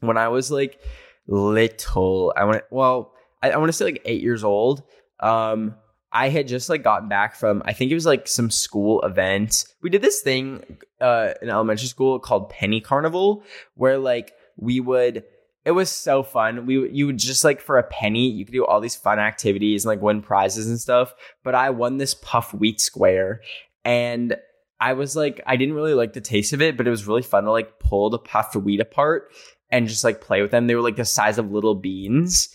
when 0.00 0.18
I 0.18 0.28
was 0.28 0.50
like 0.50 0.78
little, 1.26 2.34
I 2.36 2.44
went, 2.44 2.64
well, 2.70 3.14
I, 3.42 3.52
I 3.52 3.56
want 3.56 3.70
to 3.70 3.72
say 3.72 3.86
like 3.86 4.02
eight 4.04 4.22
years 4.22 4.44
old. 4.44 4.82
Um, 5.20 5.76
I 6.12 6.28
had 6.28 6.46
just 6.46 6.68
like 6.68 6.82
gotten 6.82 7.08
back 7.08 7.36
from 7.36 7.62
I 7.64 7.72
think 7.72 7.90
it 7.90 7.94
was 7.94 8.06
like 8.06 8.28
some 8.28 8.50
school 8.50 9.00
event. 9.02 9.64
We 9.82 9.90
did 9.90 10.02
this 10.02 10.20
thing 10.20 10.78
uh 11.00 11.32
in 11.42 11.50
elementary 11.50 11.88
school 11.88 12.18
called 12.18 12.50
Penny 12.50 12.80
Carnival, 12.80 13.44
where 13.74 13.98
like 13.98 14.32
we 14.56 14.80
would 14.80 15.24
it 15.66 15.72
was 15.72 15.90
so 15.90 16.22
fun. 16.22 16.64
We 16.64 16.88
you 16.90 17.06
would 17.06 17.18
just 17.18 17.42
like 17.42 17.60
for 17.60 17.76
a 17.76 17.82
penny, 17.82 18.30
you 18.30 18.44
could 18.44 18.52
do 18.52 18.64
all 18.64 18.80
these 18.80 18.94
fun 18.94 19.18
activities 19.18 19.84
and 19.84 19.90
like 19.90 20.00
win 20.00 20.22
prizes 20.22 20.68
and 20.68 20.80
stuff. 20.80 21.12
But 21.42 21.56
I 21.56 21.70
won 21.70 21.98
this 21.98 22.14
puff 22.14 22.54
wheat 22.54 22.80
square 22.80 23.42
and 23.84 24.36
I 24.78 24.92
was 24.92 25.16
like, 25.16 25.40
I 25.44 25.56
didn't 25.56 25.74
really 25.74 25.94
like 25.94 26.12
the 26.12 26.20
taste 26.20 26.52
of 26.52 26.62
it, 26.62 26.76
but 26.76 26.86
it 26.86 26.90
was 26.90 27.08
really 27.08 27.22
fun 27.22 27.44
to 27.44 27.50
like 27.50 27.80
pull 27.80 28.10
the 28.10 28.18
puffed 28.18 28.54
wheat 28.54 28.78
apart 28.78 29.32
and 29.68 29.88
just 29.88 30.04
like 30.04 30.20
play 30.20 30.40
with 30.40 30.52
them. 30.52 30.68
They 30.68 30.76
were 30.76 30.82
like 30.82 30.96
the 30.96 31.04
size 31.04 31.36
of 31.36 31.50
little 31.50 31.74
beans. 31.74 32.48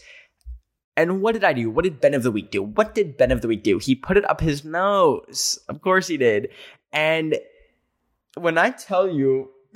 And 0.95 1.21
what 1.21 1.33
did 1.33 1.43
I 1.43 1.51
do? 1.51 1.69
What 1.69 1.83
did 1.83 1.99
Ben 1.99 2.13
of 2.13 2.23
the 2.23 2.31
Week 2.31 2.49
do? 2.49 2.63
What 2.63 2.95
did 2.95 3.17
Ben 3.17 3.31
of 3.31 3.41
the 3.41 3.47
Week 3.49 3.63
do? 3.63 3.77
He 3.77 3.93
put 3.93 4.17
it 4.17 4.29
up 4.29 4.39
his 4.39 4.63
nose. 4.63 5.59
Of 5.67 5.81
course 5.81 6.07
he 6.07 6.15
did. 6.15 6.47
And 6.93 7.37
when 8.35 8.57
I 8.57 8.69
tell 8.69 9.09
you 9.09 9.49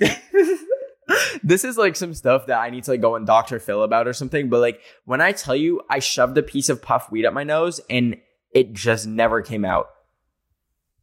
this 1.42 1.64
is 1.64 1.76
like 1.76 1.96
some 1.96 2.14
stuff 2.14 2.46
that 2.46 2.58
I 2.58 2.70
need 2.70 2.84
to 2.84 2.92
like 2.92 3.00
go 3.00 3.14
and 3.16 3.26
Dr. 3.26 3.58
Phil 3.58 3.82
about 3.82 4.08
or 4.08 4.12
something, 4.12 4.48
but 4.48 4.60
like 4.60 4.80
when 5.04 5.20
I 5.20 5.32
tell 5.32 5.56
you 5.56 5.82
I 5.88 5.98
shoved 5.98 6.36
a 6.38 6.42
piece 6.42 6.68
of 6.68 6.82
puff 6.82 7.10
wheat 7.10 7.24
up 7.24 7.34
my 7.34 7.44
nose 7.44 7.80
and 7.88 8.16
it 8.52 8.72
just 8.72 9.06
never 9.06 9.42
came 9.42 9.64
out. 9.64 9.88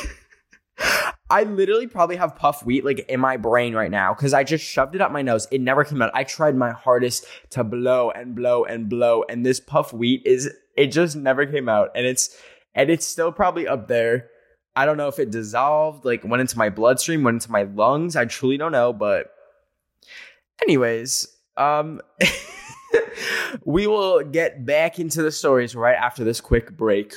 I 1.31 1.45
literally 1.45 1.87
probably 1.87 2.17
have 2.17 2.37
puff 2.37 2.65
wheat 2.65 2.85
like 2.85 3.01
in 3.09 3.19
my 3.19 3.37
brain 3.37 3.75
right 3.75 3.91
now 3.91 4.15
because 4.15 4.35
I 4.35 4.45
just 4.45 4.65
shoved 4.65 4.95
it 4.95 5.01
up 5.01 5.11
my 5.11 5.23
nose. 5.23 5.49
It 5.51 5.61
never 5.61 5.85
came 5.85 6.01
out. 6.03 6.11
I 6.15 6.25
tried 6.25 6.55
my 6.55 6.71
hardest 6.71 7.27
to 7.51 7.65
blow 7.65 8.11
and 8.11 8.35
blow 8.35 8.65
and 8.65 8.89
blow, 8.89 9.25
and 9.29 9.45
this 9.45 9.59
puff 9.59 9.93
wheat 9.93 10.23
is 10.25 10.51
it 10.77 10.89
just 10.89 11.17
never 11.17 11.47
came 11.47 11.69
out, 11.69 11.91
and 11.95 12.07
it's 12.07 12.37
and 12.75 12.91
it's 12.91 13.07
still 13.07 13.33
probably 13.33 13.67
up 13.67 13.89
there. 13.89 14.29
I 14.77 14.87
don't 14.87 14.97
know 14.97 15.09
if 15.09 15.19
it 15.19 15.31
dissolved, 15.31 16.05
like 16.05 16.25
went 16.25 16.41
into 16.41 16.59
my 16.59 16.69
bloodstream, 16.69 17.23
went 17.23 17.37
into 17.37 17.51
my 17.51 17.63
lungs. 17.63 18.17
I 18.17 18.27
truly 18.27 18.57
don't 18.57 18.73
know, 18.73 18.93
but 18.93 19.31
anyways, 20.63 21.27
um 21.57 22.01
we 23.65 23.87
will 23.87 24.23
get 24.23 24.65
back 24.65 24.99
into 24.99 25.23
the 25.23 25.31
stories 25.31 25.75
right 25.75 25.97
after 25.97 26.25
this 26.25 26.41
quick 26.41 26.77
break. 26.77 27.15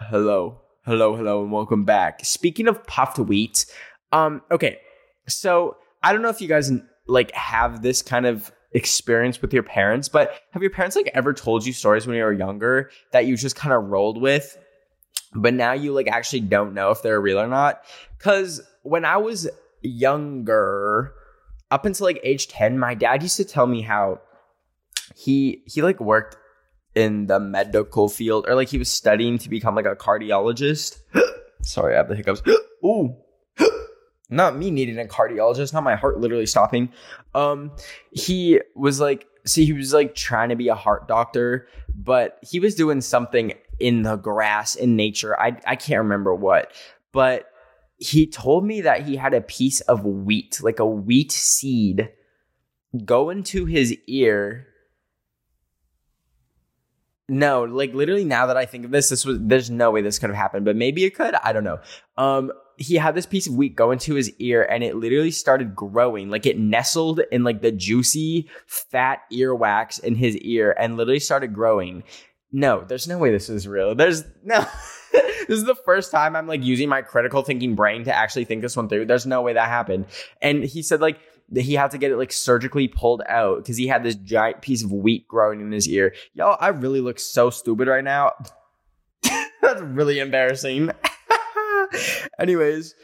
Hello. 0.00 0.60
Hello, 0.86 1.16
hello, 1.16 1.42
and 1.42 1.50
welcome 1.50 1.84
back. 1.84 2.24
Speaking 2.24 2.68
of 2.68 2.86
puffed 2.86 3.18
wheat, 3.18 3.64
um, 4.12 4.42
okay, 4.50 4.78
so 5.26 5.78
I 6.02 6.12
don't 6.12 6.20
know 6.20 6.28
if 6.28 6.42
you 6.42 6.48
guys 6.48 6.70
like 7.06 7.32
have 7.32 7.80
this 7.80 8.02
kind 8.02 8.26
of 8.26 8.52
experience 8.72 9.40
with 9.40 9.54
your 9.54 9.62
parents, 9.62 10.08
but 10.10 10.34
have 10.50 10.62
your 10.62 10.70
parents 10.70 10.94
like 10.94 11.10
ever 11.14 11.32
told 11.32 11.64
you 11.64 11.72
stories 11.72 12.06
when 12.06 12.16
you 12.16 12.22
were 12.22 12.32
younger 12.32 12.90
that 13.12 13.24
you 13.24 13.36
just 13.36 13.56
kind 13.56 13.72
of 13.72 13.84
rolled 13.84 14.20
with, 14.20 14.58
but 15.34 15.54
now 15.54 15.72
you 15.72 15.92
like 15.92 16.08
actually 16.08 16.40
don't 16.40 16.74
know 16.74 16.90
if 16.90 17.02
they're 17.02 17.20
real 17.20 17.40
or 17.40 17.48
not? 17.48 17.82
Because 18.18 18.60
when 18.82 19.06
I 19.06 19.16
was 19.16 19.48
younger, 19.84 21.14
up 21.70 21.84
until 21.84 22.06
like 22.06 22.20
age 22.22 22.48
10, 22.48 22.78
my 22.78 22.94
dad 22.94 23.22
used 23.22 23.36
to 23.36 23.44
tell 23.44 23.66
me 23.66 23.82
how 23.82 24.20
he 25.14 25.62
he 25.66 25.82
like 25.82 26.00
worked 26.00 26.36
in 26.94 27.26
the 27.26 27.40
medical 27.40 28.08
field 28.08 28.46
or 28.48 28.54
like 28.54 28.68
he 28.68 28.78
was 28.78 28.88
studying 28.88 29.38
to 29.38 29.48
become 29.48 29.74
like 29.74 29.86
a 29.86 29.96
cardiologist. 29.96 30.98
Sorry, 31.62 31.94
I 31.94 31.98
have 31.98 32.08
the 32.08 32.16
hiccups. 32.16 32.42
Ooh. 32.84 33.16
Not 34.30 34.56
me 34.56 34.70
needing 34.70 34.98
a 34.98 35.04
cardiologist, 35.04 35.72
not 35.74 35.84
my 35.84 35.96
heart 35.96 36.18
literally 36.18 36.46
stopping. 36.46 36.90
Um 37.34 37.72
he 38.10 38.60
was 38.74 38.98
like 38.98 39.26
see 39.44 39.66
he 39.66 39.72
was 39.72 39.92
like 39.92 40.14
trying 40.14 40.48
to 40.48 40.56
be 40.56 40.68
a 40.68 40.74
heart 40.74 41.06
doctor, 41.06 41.68
but 41.94 42.38
he 42.42 42.58
was 42.58 42.74
doing 42.74 43.00
something 43.00 43.52
in 43.78 44.02
the 44.02 44.16
grass 44.16 44.74
in 44.74 44.96
nature. 44.96 45.38
I 45.38 45.58
I 45.66 45.76
can't 45.76 46.02
remember 46.02 46.34
what. 46.34 46.72
But 47.12 47.46
he 47.96 48.26
told 48.26 48.64
me 48.64 48.80
that 48.82 49.02
he 49.02 49.16
had 49.16 49.34
a 49.34 49.40
piece 49.40 49.80
of 49.82 50.04
wheat, 50.04 50.60
like 50.62 50.78
a 50.78 50.86
wheat 50.86 51.32
seed, 51.32 52.10
go 53.04 53.30
into 53.30 53.64
his 53.64 53.96
ear 54.06 54.66
no, 57.28 57.64
like 57.64 57.94
literally 57.94 58.24
now 58.24 58.46
that 58.46 58.56
I 58.56 58.66
think 58.66 58.84
of 58.84 58.90
this, 58.90 59.08
this 59.08 59.24
was 59.24 59.38
there's 59.40 59.70
no 59.70 59.90
way 59.90 60.02
this 60.02 60.18
could 60.18 60.28
have 60.28 60.36
happened, 60.36 60.66
but 60.66 60.76
maybe 60.76 61.04
it 61.04 61.14
could. 61.14 61.34
I 61.34 61.52
don't 61.52 61.64
know. 61.64 61.78
Um, 62.18 62.52
he 62.76 62.96
had 62.96 63.14
this 63.14 63.24
piece 63.24 63.46
of 63.46 63.54
wheat 63.54 63.76
go 63.76 63.92
into 63.92 64.14
his 64.14 64.30
ear 64.38 64.62
and 64.62 64.84
it 64.84 64.96
literally 64.96 65.30
started 65.30 65.74
growing. 65.74 66.28
Like 66.28 66.44
it 66.44 66.58
nestled 66.58 67.20
in 67.32 67.42
like 67.42 67.62
the 67.62 67.72
juicy, 67.72 68.50
fat 68.66 69.20
earwax 69.32 70.02
in 70.02 70.16
his 70.16 70.36
ear 70.38 70.74
and 70.78 70.96
literally 70.96 71.20
started 71.20 71.54
growing. 71.54 72.02
No, 72.52 72.84
there's 72.86 73.08
no 73.08 73.16
way 73.16 73.30
this 73.30 73.48
is 73.48 73.66
real. 73.66 73.94
There's 73.94 74.24
no 74.42 74.66
this 75.48 75.58
is 75.58 75.64
the 75.64 75.74
first 75.74 76.10
time 76.10 76.34
I'm 76.34 76.46
like 76.46 76.64
using 76.64 76.88
my 76.88 77.02
critical 77.02 77.42
thinking 77.42 77.74
brain 77.74 78.04
to 78.04 78.14
actually 78.14 78.44
think 78.44 78.62
this 78.62 78.76
one 78.76 78.88
through. 78.88 79.06
There's 79.06 79.26
no 79.26 79.42
way 79.42 79.52
that 79.52 79.68
happened. 79.68 80.06
And 80.42 80.64
he 80.64 80.82
said 80.82 81.00
like 81.00 81.20
he 81.54 81.74
had 81.74 81.90
to 81.92 81.98
get 81.98 82.10
it 82.10 82.16
like 82.16 82.32
surgically 82.32 82.88
pulled 82.88 83.22
out 83.28 83.58
because 83.58 83.76
he 83.76 83.86
had 83.86 84.02
this 84.02 84.16
giant 84.16 84.60
piece 84.60 84.82
of 84.82 84.90
wheat 84.90 85.28
growing 85.28 85.60
in 85.60 85.70
his 85.70 85.88
ear. 85.88 86.14
Y'all, 86.34 86.56
I 86.60 86.68
really 86.68 87.00
look 87.00 87.20
so 87.20 87.50
stupid 87.50 87.86
right 87.86 88.04
now. 88.04 88.32
That's 89.62 89.80
really 89.82 90.18
embarrassing. 90.18 90.90
Anyways, 92.38 92.94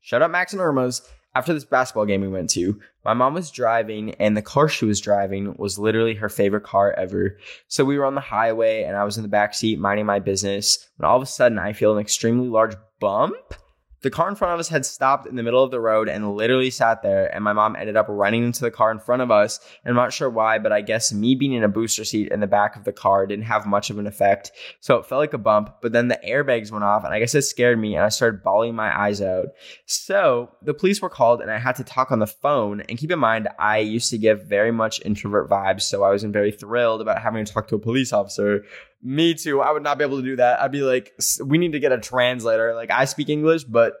Shout 0.00 0.22
out 0.22 0.32
Max 0.32 0.52
and 0.52 0.60
Irma's 0.60 1.02
after 1.34 1.54
this 1.54 1.64
basketball 1.64 2.04
game 2.04 2.20
we 2.20 2.28
went 2.28 2.50
to, 2.50 2.78
my 3.04 3.14
mom 3.14 3.34
was 3.34 3.50
driving 3.50 4.14
and 4.14 4.36
the 4.36 4.42
car 4.42 4.68
she 4.68 4.84
was 4.84 5.00
driving 5.00 5.54
was 5.56 5.78
literally 5.78 6.14
her 6.14 6.28
favorite 6.28 6.64
car 6.64 6.92
ever. 6.92 7.38
So 7.68 7.84
we 7.84 7.98
were 7.98 8.04
on 8.04 8.14
the 8.14 8.20
highway 8.20 8.82
and 8.82 8.96
I 8.96 9.04
was 9.04 9.16
in 9.16 9.22
the 9.22 9.28
back 9.28 9.54
seat 9.54 9.78
minding 9.78 10.06
my 10.06 10.18
business 10.18 10.88
when 10.96 11.08
all 11.08 11.16
of 11.16 11.22
a 11.22 11.26
sudden 11.26 11.58
I 11.58 11.72
feel 11.72 11.94
an 11.94 12.00
extremely 12.00 12.48
large 12.48 12.76
bump 13.00 13.54
the 14.02 14.10
car 14.10 14.28
in 14.28 14.34
front 14.34 14.54
of 14.54 14.60
us 14.60 14.68
had 14.68 14.84
stopped 14.84 15.26
in 15.26 15.36
the 15.36 15.42
middle 15.42 15.62
of 15.62 15.70
the 15.70 15.80
road 15.80 16.08
and 16.08 16.36
literally 16.36 16.70
sat 16.70 17.02
there, 17.02 17.32
and 17.34 17.42
my 17.42 17.52
mom 17.52 17.76
ended 17.76 17.96
up 17.96 18.06
running 18.08 18.44
into 18.44 18.60
the 18.60 18.70
car 18.70 18.90
in 18.90 18.98
front 18.98 19.22
of 19.22 19.30
us. 19.30 19.60
And 19.84 19.90
I'm 19.90 19.96
not 19.96 20.12
sure 20.12 20.28
why, 20.28 20.58
but 20.58 20.72
I 20.72 20.80
guess 20.80 21.12
me 21.12 21.34
being 21.34 21.52
in 21.52 21.64
a 21.64 21.68
booster 21.68 22.04
seat 22.04 22.28
in 22.28 22.40
the 22.40 22.46
back 22.46 22.76
of 22.76 22.84
the 22.84 22.92
car 22.92 23.26
didn't 23.26 23.44
have 23.44 23.66
much 23.66 23.90
of 23.90 23.98
an 23.98 24.06
effect. 24.06 24.52
So 24.80 24.96
it 24.96 25.06
felt 25.06 25.20
like 25.20 25.32
a 25.32 25.38
bump, 25.38 25.76
but 25.80 25.92
then 25.92 26.08
the 26.08 26.20
airbags 26.26 26.70
went 26.70 26.84
off, 26.84 27.04
and 27.04 27.14
I 27.14 27.18
guess 27.18 27.34
it 27.34 27.42
scared 27.42 27.78
me, 27.78 27.94
and 27.94 28.04
I 28.04 28.08
started 28.08 28.42
bawling 28.42 28.74
my 28.74 28.96
eyes 28.96 29.22
out. 29.22 29.46
So 29.86 30.50
the 30.62 30.74
police 30.74 31.00
were 31.00 31.08
called, 31.08 31.40
and 31.40 31.50
I 31.50 31.58
had 31.58 31.76
to 31.76 31.84
talk 31.84 32.10
on 32.10 32.18
the 32.18 32.26
phone. 32.26 32.80
And 32.82 32.98
keep 32.98 33.10
in 33.10 33.18
mind, 33.18 33.48
I 33.58 33.78
used 33.78 34.10
to 34.10 34.18
give 34.18 34.44
very 34.44 34.72
much 34.72 35.00
introvert 35.04 35.48
vibes, 35.48 35.82
so 35.82 36.02
I 36.02 36.10
wasn't 36.10 36.32
very 36.32 36.50
thrilled 36.50 37.00
about 37.00 37.22
having 37.22 37.44
to 37.44 37.52
talk 37.52 37.68
to 37.68 37.76
a 37.76 37.78
police 37.78 38.12
officer. 38.12 38.64
Me 39.02 39.34
too. 39.34 39.60
I 39.60 39.72
would 39.72 39.82
not 39.82 39.98
be 39.98 40.04
able 40.04 40.18
to 40.18 40.24
do 40.24 40.36
that. 40.36 40.60
I'd 40.60 40.70
be 40.70 40.82
like, 40.82 41.12
we 41.44 41.58
need 41.58 41.72
to 41.72 41.80
get 41.80 41.92
a 41.92 41.98
translator. 41.98 42.74
Like, 42.74 42.90
I 42.90 43.04
speak 43.04 43.28
English, 43.28 43.64
but 43.64 43.94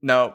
no. 0.00 0.34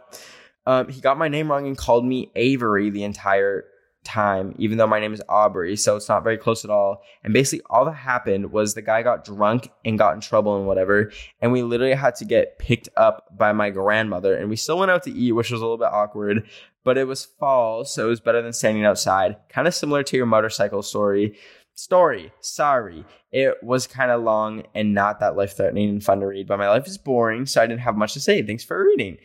Um, 0.68 0.90
he 0.90 1.02
got 1.02 1.18
my 1.18 1.28
name 1.28 1.50
wrong 1.50 1.66
and 1.68 1.78
called 1.78 2.06
me 2.06 2.32
Avery 2.36 2.90
the 2.90 3.04
entire 3.04 3.66
time, 4.04 4.54
even 4.60 4.78
though 4.78 4.88
my 4.88 5.00
name 5.00 5.14
is 5.14 5.22
Aubrey. 5.28 5.76
So 5.76 5.96
it's 5.96 6.08
not 6.08 6.24
very 6.24 6.38
close 6.38 6.64
at 6.64 6.70
all. 6.70 7.02
And 7.24 7.34
basically, 7.34 7.66
all 7.70 7.86
that 7.86 7.94
happened 7.94 8.52
was 8.52 8.74
the 8.74 8.82
guy 8.82 9.02
got 9.02 9.26
drunk 9.26 9.70
and 9.84 9.98
got 9.98 10.14
in 10.14 10.22
trouble 10.22 10.58
and 10.58 10.68
whatever. 10.68 11.12
And 11.42 11.52
we 11.52 11.64
literally 11.64 11.96
had 11.96 12.16
to 12.16 12.26
get 12.26 12.60
picked 12.60 12.90
up 12.96 13.36
by 13.36 13.52
my 13.52 13.72
grandmother. 13.72 14.36
And 14.36 14.50
we 14.50 14.56
still 14.56 14.78
went 14.78 14.92
out 14.92 15.04
to 15.04 15.12
eat, 15.12 15.32
which 15.32 15.52
was 15.52 15.62
a 15.62 15.64
little 15.64 15.80
bit 15.80 15.92
awkward. 15.92 16.48
But 16.84 17.00
it 17.00 17.08
was 17.08 17.26
fall, 17.26 17.84
so 17.84 18.06
it 18.06 18.10
was 18.10 18.20
better 18.20 18.44
than 18.44 18.54
standing 18.54 18.86
outside. 18.86 19.38
Kind 19.50 19.68
of 19.68 19.74
similar 19.74 20.04
to 20.04 20.18
your 20.18 20.28
motorcycle 20.28 20.84
story 20.84 21.36
story. 21.76 22.32
Sorry. 22.40 23.06
It 23.32 23.56
was 23.62 23.86
kind 23.86 24.10
of 24.10 24.24
long 24.24 24.64
and 24.74 24.94
not 24.94 25.20
that 25.20 25.36
life 25.36 25.56
threatening 25.56 25.90
and 25.90 26.04
fun 26.04 26.22
to 26.22 26.28
read, 26.28 26.48
but 26.48 26.58
my 26.58 26.70
life 26.70 26.88
is 26.88 26.98
boring, 26.98 27.46
so 27.46 27.62
I 27.62 27.68
didn't 27.68 27.82
have 27.82 27.98
much 27.98 28.14
to 28.14 28.20
say. 28.20 28.42
Thanks 28.42 28.64
for 28.64 28.84
reading. 28.84 29.18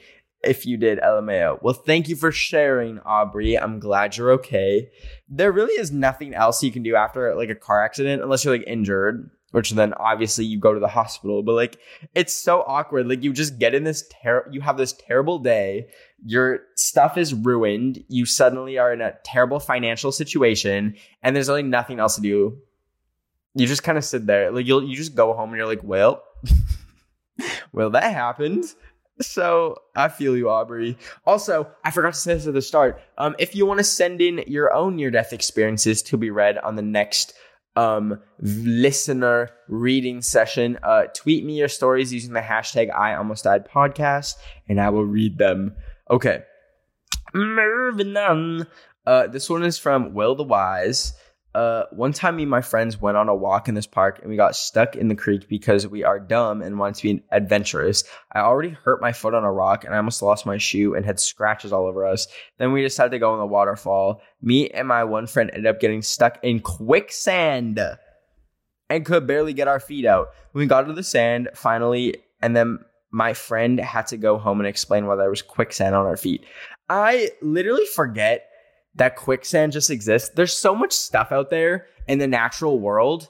If 0.43 0.65
you 0.65 0.77
did, 0.77 1.01
LMAO. 1.01 1.63
Well, 1.63 1.75
thank 1.75 2.09
you 2.09 2.17
for 2.17 2.33
sharing, 2.33 2.99
Aubrey. 3.01 3.59
I'm 3.59 3.79
glad 3.79 4.17
you're 4.17 4.33
okay. 4.33 4.91
There 5.29 5.53
really 5.53 5.75
is 5.75 5.93
nothing 5.93 6.35
else 6.35 6.63
you 6.63 6.73
can 6.73 6.83
do 6.83 6.97
after 6.97 7.35
like 7.35 7.51
a 7.51 7.55
car 7.55 7.85
accident 7.85 8.23
unless 8.23 8.45
you're 8.45 8.57
like 8.57 8.67
injured, 8.67 9.31
which 9.51 9.71
then 9.73 9.95
obviously 9.95 10.45
you 10.45 10.59
go 10.59 10.75
to 10.75 10.81
the 10.81 10.89
hospital. 10.89 11.43
But 11.43 11.55
like, 11.55 11.79
it's 12.15 12.35
so 12.35 12.63
awkward. 12.67 13.09
Like, 13.09 13.23
you 13.23 13.33
just 13.33 13.59
get 13.59 13.75
in 13.75 13.85
this 13.85 14.09
ter- 14.23 14.49
you 14.51 14.61
have 14.61 14.77
this 14.77 14.93
terrible 14.93 15.39
day 15.39 15.89
your 16.25 16.61
stuff 16.77 17.17
is 17.17 17.35
ruined. 17.35 18.05
You 18.09 18.27
suddenly 18.27 18.79
are 18.79 18.93
in 18.93 19.01
a 19.01 19.15
terrible 19.25 19.61
financial 19.61 20.13
situation, 20.13 20.97
and 21.23 21.35
there's 21.35 21.49
really 21.49 21.63
nothing 21.63 21.99
else 21.99 22.17
to 22.17 22.21
do. 22.21 22.59
You 23.55 23.67
just 23.67 23.83
kind 23.83 23.99
of 23.99 24.05
sit 24.05 24.27
there, 24.27 24.51
like 24.51 24.67
you'll 24.67 24.85
you 24.85 24.97
just 24.97 25.15
go 25.15 25.33
home 25.33 25.51
and 25.51 25.59
you're 25.59 25.67
like, 25.67 25.83
well, 25.83 26.23
well, 27.73 27.91
that 27.91 28.13
happened. 28.13 28.65
So 29.21 29.77
I 29.95 30.09
feel 30.09 30.37
you, 30.37 30.49
Aubrey. 30.49 30.97
Also, 31.27 31.69
I 31.85 31.91
forgot 31.91 32.15
to 32.15 32.19
say 32.19 32.35
this 32.35 32.47
at 32.47 32.55
the 32.55 32.63
start. 32.63 33.03
Um, 33.19 33.35
if 33.39 33.55
you 33.55 33.67
want 33.67 33.79
to 33.79 33.85
send 33.85 34.23
in 34.23 34.45
your 34.47 34.73
own 34.73 34.97
near-death 34.97 35.35
experiences 35.35 36.01
to 36.03 36.17
be 36.17 36.31
read 36.31 36.57
on 36.59 36.77
the 36.77 36.83
next 36.83 37.35
um 37.77 38.19
listener 38.41 39.51
reading 39.69 40.21
session 40.23 40.79
uh 40.83 41.05
tweet 41.15 41.45
me 41.45 41.57
your 41.57 41.69
stories 41.69 42.13
using 42.13 42.33
the 42.33 42.41
hashtag 42.41 42.93
i 42.93 43.15
almost 43.15 43.45
died 43.45 43.65
podcast 43.69 44.35
and 44.69 44.81
i 44.81 44.89
will 44.91 45.05
read 45.05 45.39
them 45.39 45.75
Okay. 46.11 46.43
Moving 47.33 48.17
on. 48.17 48.67
Uh, 49.07 49.29
this 49.29 49.49
one 49.49 49.63
is 49.63 49.79
from 49.79 50.13
Will 50.13 50.35
the 50.35 50.43
Wise. 50.43 51.15
Uh, 51.53 51.83
one 51.91 52.13
time, 52.13 52.37
me 52.37 52.43
and 52.43 52.51
my 52.51 52.61
friends 52.61 53.01
went 53.01 53.17
on 53.17 53.29
a 53.29 53.35
walk 53.35 53.69
in 53.69 53.75
this 53.75 53.87
park 53.87 54.21
and 54.21 54.31
we 54.31 54.37
got 54.37 54.55
stuck 54.55 54.95
in 54.95 55.09
the 55.09 55.17
creek 55.17 55.49
because 55.49 55.87
we 55.87 56.05
are 56.05 56.21
dumb 56.21 56.63
and 56.63 56.79
wanted 56.79 56.95
to 56.95 57.03
be 57.03 57.23
adventurous. 57.33 58.05
I 58.33 58.41
already 58.41 58.71
hurt 58.71 59.01
my 59.01 59.13
foot 59.13 59.35
on 59.35 59.43
a 59.43 59.53
rock 59.53 59.85
and 59.85 59.93
I 59.93 59.97
almost 59.97 60.23
lost 60.23 60.47
my 60.47 60.59
shoe 60.59 60.95
and 60.95 61.05
had 61.05 61.19
scratches 61.19 61.73
all 61.73 61.87
over 61.87 62.07
us. 62.07 62.29
Then 62.59 62.73
we 62.73 62.83
decided 62.83 63.11
to 63.11 63.19
go 63.19 63.33
in 63.35 63.41
the 63.41 63.47
waterfall. 63.47 64.23
Me 64.41 64.69
and 64.69 64.87
my 64.87 65.03
one 65.03 65.27
friend 65.27 65.51
ended 65.51 65.67
up 65.67 65.81
getting 65.81 66.03
stuck 66.03 66.39
in 66.45 66.61
quicksand 66.61 67.81
and 68.89 69.05
could 69.05 69.27
barely 69.27 69.53
get 69.53 69.69
our 69.69 69.81
feet 69.81 70.05
out. 70.05 70.29
We 70.53 70.67
got 70.67 70.83
to 70.83 70.93
the 70.93 71.03
sand 71.03 71.49
finally, 71.55 72.17
and 72.41 72.55
then 72.55 72.81
my 73.13 73.35
friend 73.35 73.81
had 73.81 74.09
to 74.09 74.17
go 74.17 74.39
home 74.39 74.61
and 74.61 74.69
explain 74.69 75.07
why 75.07 75.17
there 75.17 75.31
was 75.31 75.43
quicksand 75.43 75.95
on 75.95 76.07
our 76.07 76.17
feet. 76.17 76.45
I 76.89 77.31
literally 77.41 77.87
forget 77.87 78.50
that 78.95 79.17
quicksand 79.17 79.73
just 79.73 79.91
exists. 79.91 80.31
There's 80.31 80.57
so 80.57 80.75
much 80.75 80.93
stuff 80.93 81.33
out 81.33 81.51
there 81.51 81.87
in 82.09 82.19
the 82.19 82.27
natural 82.27 82.79
world 82.79 83.29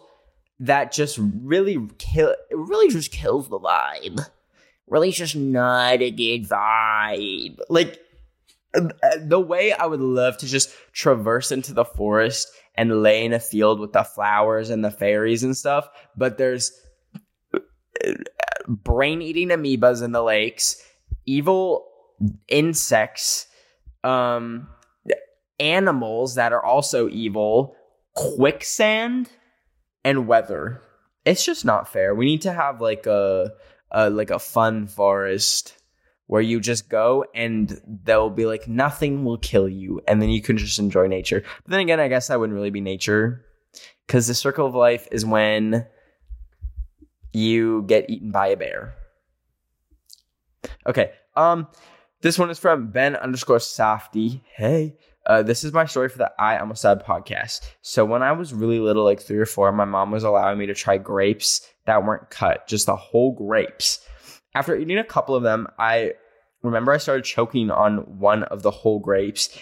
that 0.60 0.92
just 0.92 1.18
really 1.18 1.78
kill 1.98 2.30
it 2.30 2.56
really 2.56 2.92
just 2.92 3.12
kills 3.12 3.48
the 3.48 3.58
vibe. 3.58 4.20
Really 4.86 5.12
just 5.12 5.36
not 5.36 6.02
a 6.02 6.10
good 6.10 6.48
vibe. 6.48 7.58
Like 7.68 8.00
um, 8.76 8.90
uh, 9.02 9.16
the 9.20 9.40
way 9.40 9.72
I 9.72 9.86
would 9.86 10.00
love 10.00 10.38
to 10.38 10.46
just 10.46 10.70
traverse 10.92 11.50
into 11.52 11.72
the 11.72 11.84
forest 11.84 12.48
and 12.74 13.02
lay 13.02 13.24
in 13.24 13.32
a 13.32 13.40
field 13.40 13.80
with 13.80 13.92
the 13.92 14.04
flowers 14.04 14.70
and 14.70 14.84
the 14.84 14.90
fairies 14.90 15.42
and 15.42 15.56
stuff, 15.56 15.88
but 16.16 16.38
there's 16.38 16.72
uh, 17.54 18.10
brain 18.68 19.22
eating 19.22 19.48
amoebas 19.48 20.02
in 20.02 20.12
the 20.12 20.22
lakes, 20.22 20.82
evil 21.26 21.86
insects, 22.48 23.46
um, 24.04 24.68
animals 25.60 26.34
that 26.34 26.52
are 26.52 26.64
also 26.64 27.08
evil, 27.08 27.76
quicksand, 28.14 29.30
and 30.04 30.26
weather. 30.26 30.82
It's 31.24 31.44
just 31.44 31.64
not 31.64 31.88
fair. 31.88 32.14
We 32.14 32.24
need 32.24 32.42
to 32.42 32.52
have 32.52 32.80
like 32.80 33.06
a, 33.06 33.52
a 33.90 34.10
like 34.10 34.30
a 34.30 34.38
fun 34.38 34.86
forest 34.88 35.76
where 36.26 36.40
you 36.40 36.60
just 36.60 36.88
go 36.88 37.24
and 37.34 37.80
there'll 38.04 38.30
be 38.30 38.46
like 38.46 38.68
nothing 38.68 39.24
will 39.24 39.38
kill 39.38 39.68
you 39.68 40.00
and 40.06 40.22
then 40.22 40.30
you 40.30 40.40
can 40.40 40.56
just 40.56 40.78
enjoy 40.78 41.06
nature. 41.06 41.42
But 41.64 41.70
then 41.70 41.80
again, 41.80 42.00
I 42.00 42.08
guess 42.08 42.28
that 42.28 42.38
wouldn't 42.38 42.54
really 42.54 42.70
be 42.70 42.80
nature 42.80 43.44
because 44.06 44.28
the 44.28 44.34
circle 44.34 44.66
of 44.66 44.74
life 44.74 45.08
is 45.10 45.26
when 45.26 45.86
you 47.32 47.82
get 47.82 48.08
eaten 48.08 48.30
by 48.30 48.48
a 48.48 48.56
bear. 48.56 48.94
Okay. 50.86 51.12
Um, 51.36 51.68
this 52.22 52.38
one 52.38 52.50
is 52.50 52.58
from 52.58 52.90
Ben 52.92 53.16
underscore 53.16 53.60
Softy. 53.60 54.42
Hey. 54.54 54.96
Uh, 55.26 55.42
this 55.42 55.64
is 55.64 55.72
my 55.72 55.84
story 55.84 56.08
for 56.08 56.18
the 56.18 56.32
I 56.38 56.58
Almost 56.58 56.82
Died 56.82 57.04
podcast. 57.04 57.60
So 57.82 58.04
when 58.04 58.22
I 58.22 58.32
was 58.32 58.54
really 58.54 58.80
little, 58.80 59.04
like 59.04 59.20
three 59.20 59.38
or 59.38 59.46
four, 59.46 59.70
my 59.72 59.84
mom 59.84 60.10
was 60.10 60.24
allowing 60.24 60.58
me 60.58 60.66
to 60.66 60.74
try 60.74 60.96
grapes 60.98 61.68
that 61.86 62.04
weren't 62.04 62.30
cut, 62.30 62.66
just 62.66 62.86
the 62.86 62.96
whole 62.96 63.32
grapes. 63.32 64.00
After 64.54 64.76
eating 64.76 64.98
a 64.98 65.04
couple 65.04 65.34
of 65.34 65.42
them, 65.42 65.68
I 65.78 66.12
remember 66.62 66.92
I 66.92 66.98
started 66.98 67.24
choking 67.24 67.70
on 67.70 68.18
one 68.18 68.44
of 68.44 68.62
the 68.62 68.70
whole 68.70 68.98
grapes. 68.98 69.56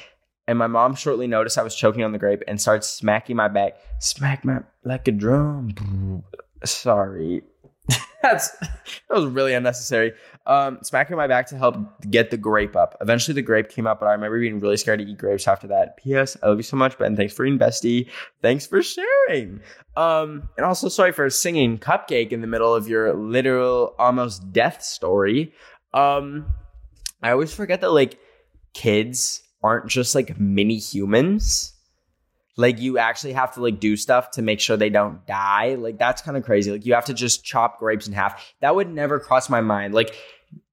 And 0.47 0.59
my 0.59 0.66
mom 0.66 0.94
shortly 0.94 1.27
noticed 1.27 1.59
I 1.59 1.62
was 1.62 1.75
choking 1.75 2.05
on 2.05 2.12
the 2.12 2.18
grape 2.18 2.42
and 2.49 2.61
started 2.61 2.83
smacking 2.83 3.37
my 3.37 3.49
back, 3.49 3.75
smack 3.99 4.44
my 4.44 4.61
like 4.83 5.07
a 5.07 5.12
drum. 5.12 6.23
Sorry. 6.64 7.42
That's 8.23 8.51
that 8.59 8.71
was 9.11 9.27
really 9.27 9.55
unnecessary. 9.55 10.13
Um, 10.47 10.79
smacking 10.83 11.17
my 11.17 11.29
back 11.29 11.47
to 11.49 11.59
help 11.59 11.77
get 12.11 12.31
the 12.31 12.37
grape 12.37 12.75
up. 12.75 12.97
Eventually, 13.01 13.35
the 13.35 13.43
grape 13.43 13.69
came 13.69 13.87
up, 13.87 14.01
but 14.01 14.07
I 14.07 14.13
remember 14.13 14.41
being 14.41 14.59
really 14.59 14.77
scared 14.77 14.99
to 14.99 15.05
eat 15.05 15.19
grapes 15.19 15.47
after 15.47 15.69
that. 15.69 15.97
P.S. 15.99 16.37
I 16.43 16.49
love 16.49 16.57
you 16.57 16.63
so 16.65 16.77
much, 16.77 16.99
Ben. 16.99 17.15
Thanks 17.15 17.33
for 17.33 17.45
being 17.45 17.59
bestie. 17.59 18.09
Thanks 18.43 18.67
for 18.67 18.83
sharing. 18.83 19.61
Um, 19.97 20.49
and 20.57 20.67
also 20.67 20.89
sorry 20.89 21.13
for 21.13 21.31
singing 21.31 21.79
"Cupcake" 21.79 22.33
in 22.33 22.41
the 22.41 22.47
middle 22.49 22.75
of 22.75 22.89
your 22.89 23.15
literal 23.15 23.95
almost 23.99 24.53
death 24.53 24.83
story. 24.83 25.53
Um, 25.95 26.47
I 27.23 27.31
always 27.31 27.55
forget 27.55 27.81
that 27.83 27.93
like 27.93 28.19
kids 28.75 29.43
aren't 29.63 29.89
just 29.89 30.15
like 30.15 30.39
mini 30.41 30.79
humans 30.79 31.75
like 32.59 32.79
you 32.81 32.99
actually 32.99 33.33
have 33.33 33.55
to 33.55 33.62
like 33.62 33.81
do 33.81 33.97
stuff 33.97 34.33
to 34.33 34.42
make 34.42 34.61
sure 34.61 34.77
they 34.77 34.90
don't 34.90 35.27
die. 35.27 35.77
Like 35.77 35.99
that's 35.99 36.21
kind 36.21 36.37
of 36.37 36.44
crazy. 36.44 36.71
Like 36.71 36.85
you 36.85 36.92
have 36.94 37.07
to 37.07 37.14
just 37.14 37.44
chop 37.44 37.79
grapes 37.79 38.07
in 38.07 38.12
half. 38.12 38.53
That 38.61 38.75
would 38.75 38.92
never 38.92 39.18
cross 39.18 39.49
my 39.49 39.62
mind. 39.62 39.94
Like 39.94 40.14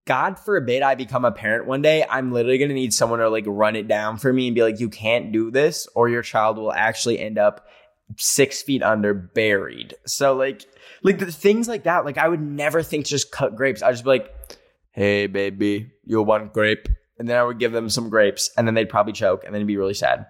god 0.08 0.38
forbid 0.38 0.84
i 0.84 0.94
become 0.94 1.26
a 1.26 1.32
parent 1.32 1.66
one 1.66 1.82
day 1.82 2.06
i'm 2.12 2.32
literally 2.32 2.60
going 2.60 2.70
to 2.70 2.76
need 2.76 2.94
someone 2.94 3.18
to 3.18 3.28
like 3.28 3.44
run 3.48 3.76
it 3.76 3.88
down 3.88 4.18
for 4.18 4.32
me 4.32 4.46
and 4.46 4.54
be 4.54 4.62
like 4.62 4.80
you 4.80 4.88
can't 4.88 5.32
do 5.32 5.50
this 5.50 5.88
or 5.96 6.08
your 6.08 6.22
child 6.22 6.60
will 6.60 6.72
actually 6.72 7.18
end 7.18 7.40
up 7.40 7.66
six 8.18 8.62
feet 8.62 8.84
under 8.84 9.14
buried. 9.14 9.96
So 10.06 10.36
like 10.36 10.66
like 11.04 11.20
the 11.20 11.32
things 11.32 11.68
like 11.68 11.84
that 11.84 12.06
like 12.06 12.18
i 12.18 12.28
would 12.28 12.42
never 12.42 12.84
think 12.84 13.06
to 13.06 13.12
just 13.12 13.32
cut 13.32 13.56
grapes. 13.56 13.82
I'd 13.82 13.92
just 13.92 14.04
be 14.04 14.12
like 14.12 14.34
hey 14.92 15.28
baby 15.28 15.92
you 16.06 16.22
want 16.22 16.54
grape? 16.54 16.88
And 17.18 17.28
then 17.28 17.38
i 17.38 17.44
would 17.44 17.60
give 17.60 17.72
them 17.72 17.90
some 17.90 18.10
grapes 18.10 18.50
and 18.58 18.68
then 18.68 18.76
they'd 18.76 18.90
probably 18.90 19.14
choke 19.14 19.44
and 19.44 19.54
then 19.54 19.60
it'd 19.60 19.68
be 19.68 19.78
really 19.78 19.94
sad 19.94 20.28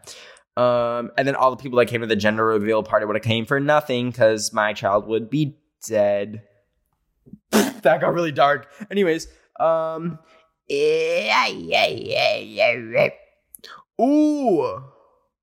um, 0.58 1.12
and 1.18 1.28
then 1.28 1.36
all 1.36 1.52
the 1.52 1.58
people 1.58 1.80
that 1.80 1.88
came 1.88 2.02
to 2.02 2.08
the 2.08 2.16
gender 2.16 2.46
reveal 2.46 2.82
party 2.82 3.06
would 3.06 3.16
have 3.16 3.24
came 3.24 3.46
for 3.46 3.60
nothing 3.60 4.10
because 4.10 4.54
my 4.54 4.72
child 4.72 5.06
would 5.08 5.30
be 5.30 5.58
dead. 5.86 6.44
that 7.52 7.84
got 8.02 8.14
really 8.14 8.32
dark. 8.32 8.68
Anyways, 8.90 9.28
um, 9.60 10.18
ooh, 14.02 14.82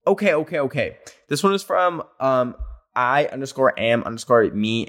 okay, 0.06 0.34
okay, 0.34 0.60
okay. 0.60 0.96
This 1.28 1.42
one 1.42 1.52
is 1.52 1.62
from 1.62 2.02
um 2.18 2.54
I 2.96 3.26
underscore 3.26 3.78
am 3.78 4.02
underscore 4.04 4.44
me 4.50 4.88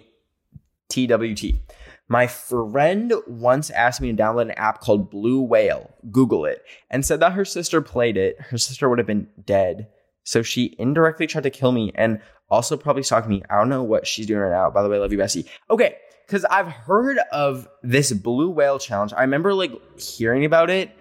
twt. 0.90 1.60
My 2.08 2.28
friend 2.28 3.14
once 3.28 3.70
asked 3.72 4.00
me 4.02 4.12
to 4.14 4.22
download 4.22 4.44
an 4.44 4.52
app 4.52 4.80
called 4.80 5.10
Blue 5.10 5.42
Whale. 5.42 5.94
Google 6.12 6.46
it, 6.46 6.64
and 6.90 7.06
said 7.06 7.20
that 7.20 7.34
her 7.34 7.44
sister 7.44 7.82
played 7.82 8.16
it. 8.16 8.40
Her 8.40 8.58
sister 8.58 8.88
would 8.88 9.00
have 9.00 9.08
been 9.08 9.28
dead 9.46 9.90
so 10.24 10.42
she 10.42 10.76
indirectly 10.80 11.28
tried 11.28 11.44
to 11.44 11.50
kill 11.50 11.72
me 11.72 11.92
and 11.96 12.20
also 12.50 12.78
probably 12.78 13.04
stalked 13.04 13.28
me. 13.28 13.44
I 13.50 13.58
don't 13.58 13.70
know 13.70 13.84
what 13.84 14.08
she's 14.08 14.26
doing 14.26 14.40
right 14.40 14.52
now. 14.52 14.70
By 14.70 14.84
the 14.84 14.90
way, 14.90 14.98
love 15.00 15.12
you, 15.12 15.18
Bessie. 15.18 15.46
Okay, 15.70 15.96
because 16.26 16.46
I've 16.46 16.68
heard 16.68 17.18
of 17.32 17.68
this 17.82 18.12
blue 18.12 18.50
whale 18.50 18.80
challenge. 18.80 19.14
I 19.14 19.22
remember 19.22 19.54
like 19.54 19.72
hearing 20.00 20.46
about 20.46 20.70
it. 20.70 20.92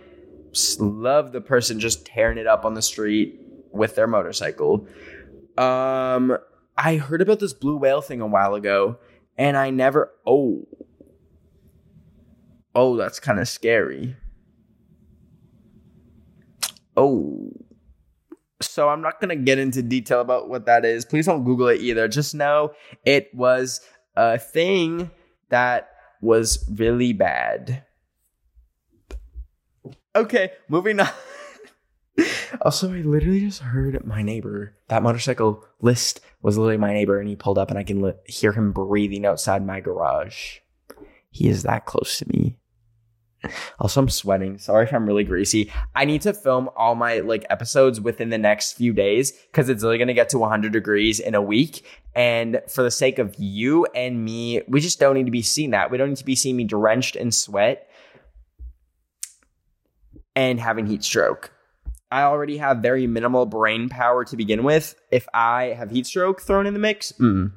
love 0.79 1.33
the 1.33 1.41
person 1.41 1.81
just 1.81 2.05
tearing 2.07 2.39
it 2.39 2.47
up 2.47 2.65
on 2.65 2.75
the 2.75 2.83
street 2.83 3.41
with 3.71 3.95
their 3.95 4.07
motorcycle. 4.07 4.87
Um, 5.57 6.37
I 6.77 6.97
heard 6.97 7.23
about 7.23 7.41
this 7.41 7.53
blue 7.53 7.77
whale 7.77 8.01
thing 8.01 8.21
a 8.21 8.27
while 8.27 8.55
ago, 8.55 8.99
and 9.37 9.57
I 9.57 9.71
never. 9.71 10.11
Oh, 10.27 10.67
oh, 12.75 12.97
that's 12.97 13.21
kind 13.21 13.39
of 13.39 13.49
scary. 13.49 14.17
Oh, 16.97 17.51
so 18.63 18.89
I'm 18.89 19.03
not 19.03 19.21
going 19.21 19.31
to 19.31 19.45
get 19.45 19.59
into 19.59 19.83
detail 19.83 20.21
about 20.21 20.49
what 20.49 20.67
that 20.67 20.85
is. 20.85 21.05
Please 21.05 21.27
don't 21.27 21.45
Google 21.45 21.69
it 21.69 21.81
either. 21.81 22.09
Just 22.09 22.35
know 22.35 22.73
it 23.05 23.35
was 23.35 23.81
a 24.17 24.39
thing 24.39 25.11
that 25.51 25.91
was 26.21 26.65
really 26.71 27.13
bad. 27.13 27.85
Okay, 30.15 30.53
moving 30.69 31.01
on. 31.01 31.09
also, 32.61 32.93
I 32.93 32.99
literally 32.99 33.41
just 33.41 33.61
heard 33.61 34.05
my 34.07 34.23
neighbor. 34.23 34.77
That 34.89 35.03
motorcycle 35.03 35.65
list 35.81 36.21
was 36.43 36.59
literally 36.59 36.77
my 36.77 36.93
neighbor, 36.93 37.19
and 37.19 37.29
he 37.29 37.37
pulled 37.37 37.59
up, 37.59 37.71
and 37.71 37.79
I 37.79 37.85
can 37.85 38.15
hear 38.27 38.53
him 38.53 38.73
breathing 38.73 39.25
outside 39.25 39.67
my 39.67 39.81
garage. 39.81 40.59
He 41.31 41.49
is 41.49 41.63
that 41.63 41.87
close 41.87 42.19
to 42.19 42.29
me. 42.29 42.59
Also, 43.79 44.01
I'm 44.01 44.09
sweating. 44.09 44.59
Sorry 44.59 44.85
if 44.85 44.93
I'm 44.93 45.07
really 45.07 45.25
greasy. 45.25 45.73
I 45.95 46.05
need 46.05 46.23
to 46.23 46.33
film 46.33 46.71
all 46.77 46.95
my 46.95 47.19
like 47.19 47.45
episodes 47.51 48.01
within 48.01 48.31
the 48.31 48.39
next 48.39 48.75
few 48.75 48.93
days 48.93 49.33
because 49.33 49.69
it's 49.69 49.83
really 49.83 49.99
gonna 49.99 50.15
get 50.15 50.29
to 50.31 50.39
100 50.39 50.73
degrees 50.73 51.21
in 51.21 51.35
a 51.35 51.43
week. 51.43 51.85
And 52.15 52.61
for 52.69 52.83
the 52.83 52.91
sake 52.91 53.19
of 53.19 53.35
you 53.39 53.87
and 53.95 54.25
me, 54.25 54.63
we 54.69 54.81
just 54.81 55.01
don't 55.01 55.15
need 55.15 55.27
to 55.27 55.33
be 55.33 55.43
seeing 55.43 55.71
that. 55.71 55.91
We 55.91 55.99
don't 55.99 56.11
need 56.11 56.19
to 56.19 56.25
be 56.25 56.37
seeing 56.37 56.57
me 56.57 56.65
drenched 56.65 57.17
in 57.17 57.33
sweat 57.33 57.89
and 60.37 60.61
having 60.61 60.87
heat 60.87 61.05
stroke. 61.05 61.53
I 62.11 62.25
already 62.25 62.59
have 62.59 62.79
very 62.79 63.07
minimal 63.07 63.47
brain 63.47 63.89
power 63.89 64.25
to 64.27 64.37
begin 64.37 64.65
with. 64.65 64.95
If 65.11 65.27
I 65.33 65.75
have 65.79 65.91
heat 65.91 66.07
stroke 66.07 66.43
thrown 66.43 66.67
in 66.67 66.75
the 66.75 66.81
mix, 66.81 67.13
mm. 67.13 67.53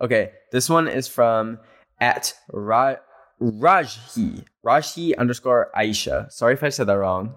okay. 0.00 0.30
This 0.52 0.70
one 0.70 0.86
is 0.86 1.08
from 1.08 1.58
at 2.00 2.32
Ra- 2.52 2.96
Rajhi. 3.40 4.44
Rajhi 4.64 5.16
underscore 5.18 5.70
Aisha. 5.76 6.30
Sorry 6.32 6.54
if 6.54 6.62
I 6.62 6.70
said 6.70 6.86
that 6.86 6.94
wrong, 6.94 7.34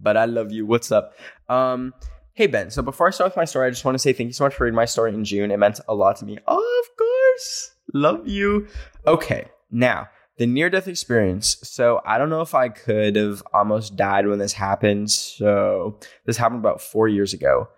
but 0.00 0.16
I 0.16 0.24
love 0.24 0.50
you. 0.52 0.66
What's 0.66 0.90
up? 0.90 1.14
Um, 1.48 1.94
hey 2.34 2.46
Ben. 2.46 2.70
So 2.70 2.82
before 2.82 3.08
I 3.08 3.10
start 3.10 3.30
with 3.30 3.36
my 3.36 3.44
story, 3.44 3.66
I 3.66 3.70
just 3.70 3.84
want 3.84 3.94
to 3.94 3.98
say 3.98 4.12
thank 4.12 4.28
you 4.28 4.32
so 4.32 4.44
much 4.44 4.54
for 4.54 4.64
reading 4.64 4.76
my 4.76 4.84
story 4.84 5.14
in 5.14 5.24
June. 5.24 5.50
It 5.50 5.58
meant 5.58 5.80
a 5.88 5.94
lot 5.94 6.16
to 6.16 6.24
me. 6.24 6.38
Oh, 6.46 6.82
of 6.84 6.96
course. 6.96 7.74
Love 7.92 8.26
you. 8.26 8.66
Okay. 9.06 9.46
Now, 9.70 10.08
the 10.38 10.46
near 10.46 10.70
death 10.70 10.88
experience. 10.88 11.58
So 11.62 12.00
I 12.06 12.18
don't 12.18 12.30
know 12.30 12.40
if 12.40 12.54
I 12.54 12.68
could 12.68 13.16
have 13.16 13.42
almost 13.52 13.96
died 13.96 14.26
when 14.26 14.38
this 14.38 14.52
happened. 14.52 15.10
So 15.10 15.98
this 16.24 16.36
happened 16.36 16.60
about 16.60 16.80
four 16.80 17.08
years 17.08 17.34
ago. 17.34 17.68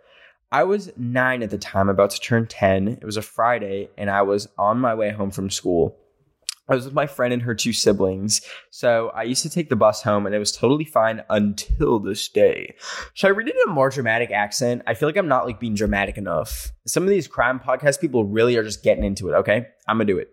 I 0.52 0.62
was 0.62 0.92
nine 0.96 1.42
at 1.42 1.50
the 1.50 1.58
time, 1.58 1.88
about 1.88 2.10
to 2.10 2.20
turn 2.20 2.46
10. 2.46 2.86
It 2.88 3.04
was 3.04 3.16
a 3.16 3.22
Friday, 3.22 3.88
and 3.98 4.08
I 4.08 4.22
was 4.22 4.46
on 4.56 4.78
my 4.78 4.94
way 4.94 5.10
home 5.10 5.32
from 5.32 5.50
school. 5.50 5.96
I 6.68 6.74
was 6.74 6.86
with 6.86 6.94
my 6.94 7.06
friend 7.06 7.32
and 7.32 7.42
her 7.42 7.54
two 7.54 7.72
siblings. 7.74 8.40
So 8.70 9.10
I 9.14 9.24
used 9.24 9.42
to 9.42 9.50
take 9.50 9.68
the 9.68 9.76
bus 9.76 10.02
home 10.02 10.24
and 10.24 10.34
it 10.34 10.38
was 10.38 10.52
totally 10.52 10.84
fine 10.84 11.22
until 11.28 11.98
this 11.98 12.28
day. 12.28 12.74
Should 13.12 13.26
I 13.26 13.30
read 13.30 13.48
it 13.48 13.54
in 13.54 13.70
a 13.70 13.74
more 13.74 13.90
dramatic 13.90 14.30
accent? 14.30 14.82
I 14.86 14.94
feel 14.94 15.08
like 15.08 15.16
I'm 15.18 15.28
not 15.28 15.44
like 15.44 15.60
being 15.60 15.74
dramatic 15.74 16.16
enough. 16.16 16.72
Some 16.86 17.02
of 17.02 17.10
these 17.10 17.28
crime 17.28 17.60
podcast 17.60 18.00
people 18.00 18.24
really 18.24 18.56
are 18.56 18.62
just 18.62 18.82
getting 18.82 19.04
into 19.04 19.28
it, 19.28 19.34
okay? 19.34 19.66
I'm 19.86 19.98
gonna 19.98 20.06
do 20.06 20.18
it. 20.18 20.30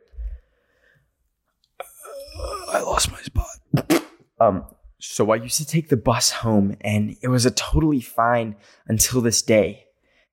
I 2.71 2.79
lost 2.79 3.11
my 3.11 3.19
spot. 3.21 4.03
um, 4.39 4.65
so 4.99 5.31
I 5.31 5.35
used 5.35 5.57
to 5.57 5.65
take 5.65 5.89
the 5.89 5.97
bus 5.97 6.31
home 6.31 6.77
and 6.81 7.17
it 7.21 7.27
was 7.27 7.45
a 7.45 7.51
totally 7.51 7.99
fine 7.99 8.55
until 8.87 9.19
this 9.19 9.41
day. 9.41 9.87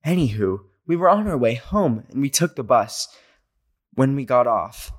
Anywho, 0.06 0.60
we 0.86 0.94
were 0.94 1.08
on 1.08 1.26
our 1.26 1.36
way 1.36 1.54
home 1.54 2.04
and 2.10 2.22
we 2.22 2.30
took 2.30 2.54
the 2.54 2.62
bus. 2.62 3.08
When 3.94 4.14
we 4.14 4.24
got 4.24 4.46
off, 4.46 4.92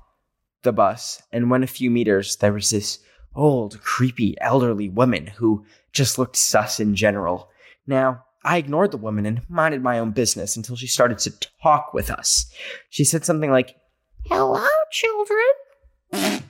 the 0.62 0.72
bus 0.72 1.22
and 1.32 1.50
went 1.50 1.64
a 1.64 1.68
few 1.68 1.90
meters, 1.90 2.36
there 2.36 2.52
was 2.52 2.70
this 2.70 2.98
old, 3.34 3.80
creepy, 3.82 4.36
elderly 4.40 4.88
woman 4.88 5.26
who 5.26 5.64
just 5.92 6.18
looked 6.18 6.36
sus 6.36 6.80
in 6.80 6.94
general. 6.94 7.50
Now, 7.86 8.24
I 8.44 8.56
ignored 8.56 8.90
the 8.90 8.96
woman 8.96 9.26
and 9.26 9.42
minded 9.48 9.82
my 9.82 9.98
own 9.98 10.12
business 10.12 10.56
until 10.56 10.76
she 10.76 10.86
started 10.86 11.18
to 11.20 11.34
talk 11.62 11.92
with 11.92 12.10
us. 12.10 12.50
She 12.88 13.04
said 13.04 13.24
something 13.24 13.50
like, 13.50 13.76
Hello, 14.26 14.66
children. 14.90 16.42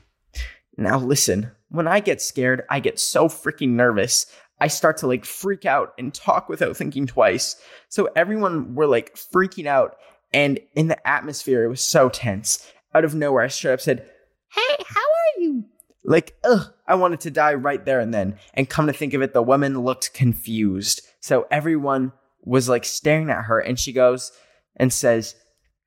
now, 0.76 0.98
listen, 0.98 1.50
when 1.68 1.88
I 1.88 2.00
get 2.00 2.20
scared, 2.20 2.62
I 2.68 2.80
get 2.80 2.98
so 2.98 3.28
freaking 3.28 3.70
nervous. 3.70 4.26
I 4.60 4.68
start 4.68 4.98
to 4.98 5.06
like 5.06 5.24
freak 5.24 5.64
out 5.64 5.94
and 5.98 6.12
talk 6.12 6.48
without 6.48 6.76
thinking 6.76 7.06
twice. 7.06 7.56
So 7.88 8.08
everyone 8.14 8.74
were 8.74 8.86
like 8.86 9.14
freaking 9.14 9.66
out, 9.66 9.96
and 10.32 10.60
in 10.74 10.88
the 10.88 11.08
atmosphere, 11.08 11.64
it 11.64 11.68
was 11.68 11.80
so 11.80 12.08
tense 12.08 12.70
out 12.94 13.04
of 13.04 13.14
nowhere, 13.14 13.44
I 13.44 13.48
straight 13.48 13.74
up 13.74 13.80
said, 13.80 14.06
Hey, 14.52 14.84
how 14.86 15.00
are 15.00 15.40
you? 15.40 15.64
Like, 16.04 16.36
ugh, 16.44 16.72
I 16.86 16.94
wanted 16.94 17.20
to 17.20 17.30
die 17.30 17.54
right 17.54 17.84
there 17.84 18.00
and 18.00 18.12
then. 18.12 18.36
And 18.54 18.68
come 18.68 18.86
to 18.86 18.92
think 18.92 19.14
of 19.14 19.22
it, 19.22 19.32
the 19.32 19.42
woman 19.42 19.80
looked 19.80 20.14
confused. 20.14 21.02
So 21.20 21.46
everyone 21.50 22.12
was 22.42 22.68
like 22.68 22.84
staring 22.84 23.30
at 23.30 23.44
her, 23.44 23.58
and 23.58 23.78
she 23.78 23.92
goes 23.92 24.32
and 24.76 24.92
says, 24.92 25.34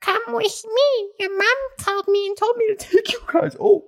Come 0.02 0.22
with 0.28 0.66
me. 0.66 1.10
Your 1.20 1.38
mom 1.38 1.56
called 1.80 2.08
me 2.08 2.28
and 2.28 2.38
told 2.38 2.58
me 2.58 2.68
to 2.68 2.76
take 2.76 3.12
you 3.12 3.20
guys. 3.32 3.56
Oh. 3.60 3.86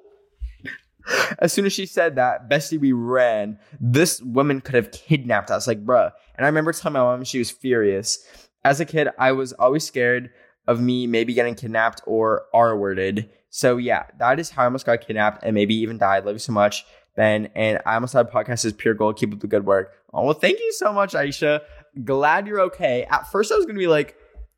As 1.37 1.53
soon 1.53 1.65
as 1.65 1.73
she 1.73 1.85
said 1.85 2.15
that, 2.15 2.49
Bestie, 2.49 2.79
we 2.79 2.91
ran. 2.91 3.59
This 3.79 4.21
woman 4.21 4.61
could 4.61 4.73
have 4.75 4.91
kidnapped 4.91 5.51
us, 5.51 5.67
like, 5.67 5.85
bruh. 5.85 6.11
And 6.35 6.45
I 6.45 6.49
remember 6.49 6.73
telling 6.73 6.93
my 6.93 6.99
mom 6.99 7.23
she 7.23 7.37
was 7.37 7.51
furious. 7.51 8.25
As 8.63 8.79
a 8.79 8.85
kid, 8.85 9.09
I 9.19 9.33
was 9.33 9.53
always 9.53 9.85
scared 9.85 10.31
of 10.67 10.81
me 10.81 11.07
maybe 11.07 11.33
getting 11.33 11.55
kidnapped 11.55 12.01
or 12.05 12.45
R 12.53 12.77
worded. 12.77 13.29
So 13.49 13.77
yeah, 13.77 14.05
that 14.19 14.39
is 14.39 14.49
how 14.49 14.63
I 14.63 14.65
almost 14.65 14.85
got 14.85 15.05
kidnapped 15.05 15.43
and 15.43 15.53
maybe 15.53 15.75
even 15.75 15.97
died. 15.97 16.25
Love 16.25 16.35
you 16.35 16.39
so 16.39 16.51
much, 16.51 16.85
Ben. 17.15 17.49
And 17.55 17.79
I 17.85 17.95
almost 17.95 18.13
had 18.13 18.29
podcast 18.29 18.65
is 18.65 18.73
pure 18.73 18.93
gold. 18.93 19.17
Keep 19.17 19.33
up 19.33 19.39
the 19.39 19.47
good 19.47 19.65
work. 19.65 19.93
Oh 20.13 20.23
well, 20.25 20.33
thank 20.33 20.59
you 20.59 20.71
so 20.73 20.91
much, 20.91 21.13
Aisha. 21.13 21.61
Glad 22.03 22.47
you're 22.47 22.61
okay. 22.61 23.05
At 23.09 23.31
first, 23.31 23.51
I 23.51 23.55
was 23.55 23.65
gonna 23.65 23.79
be 23.79 23.87
like, 23.87 24.15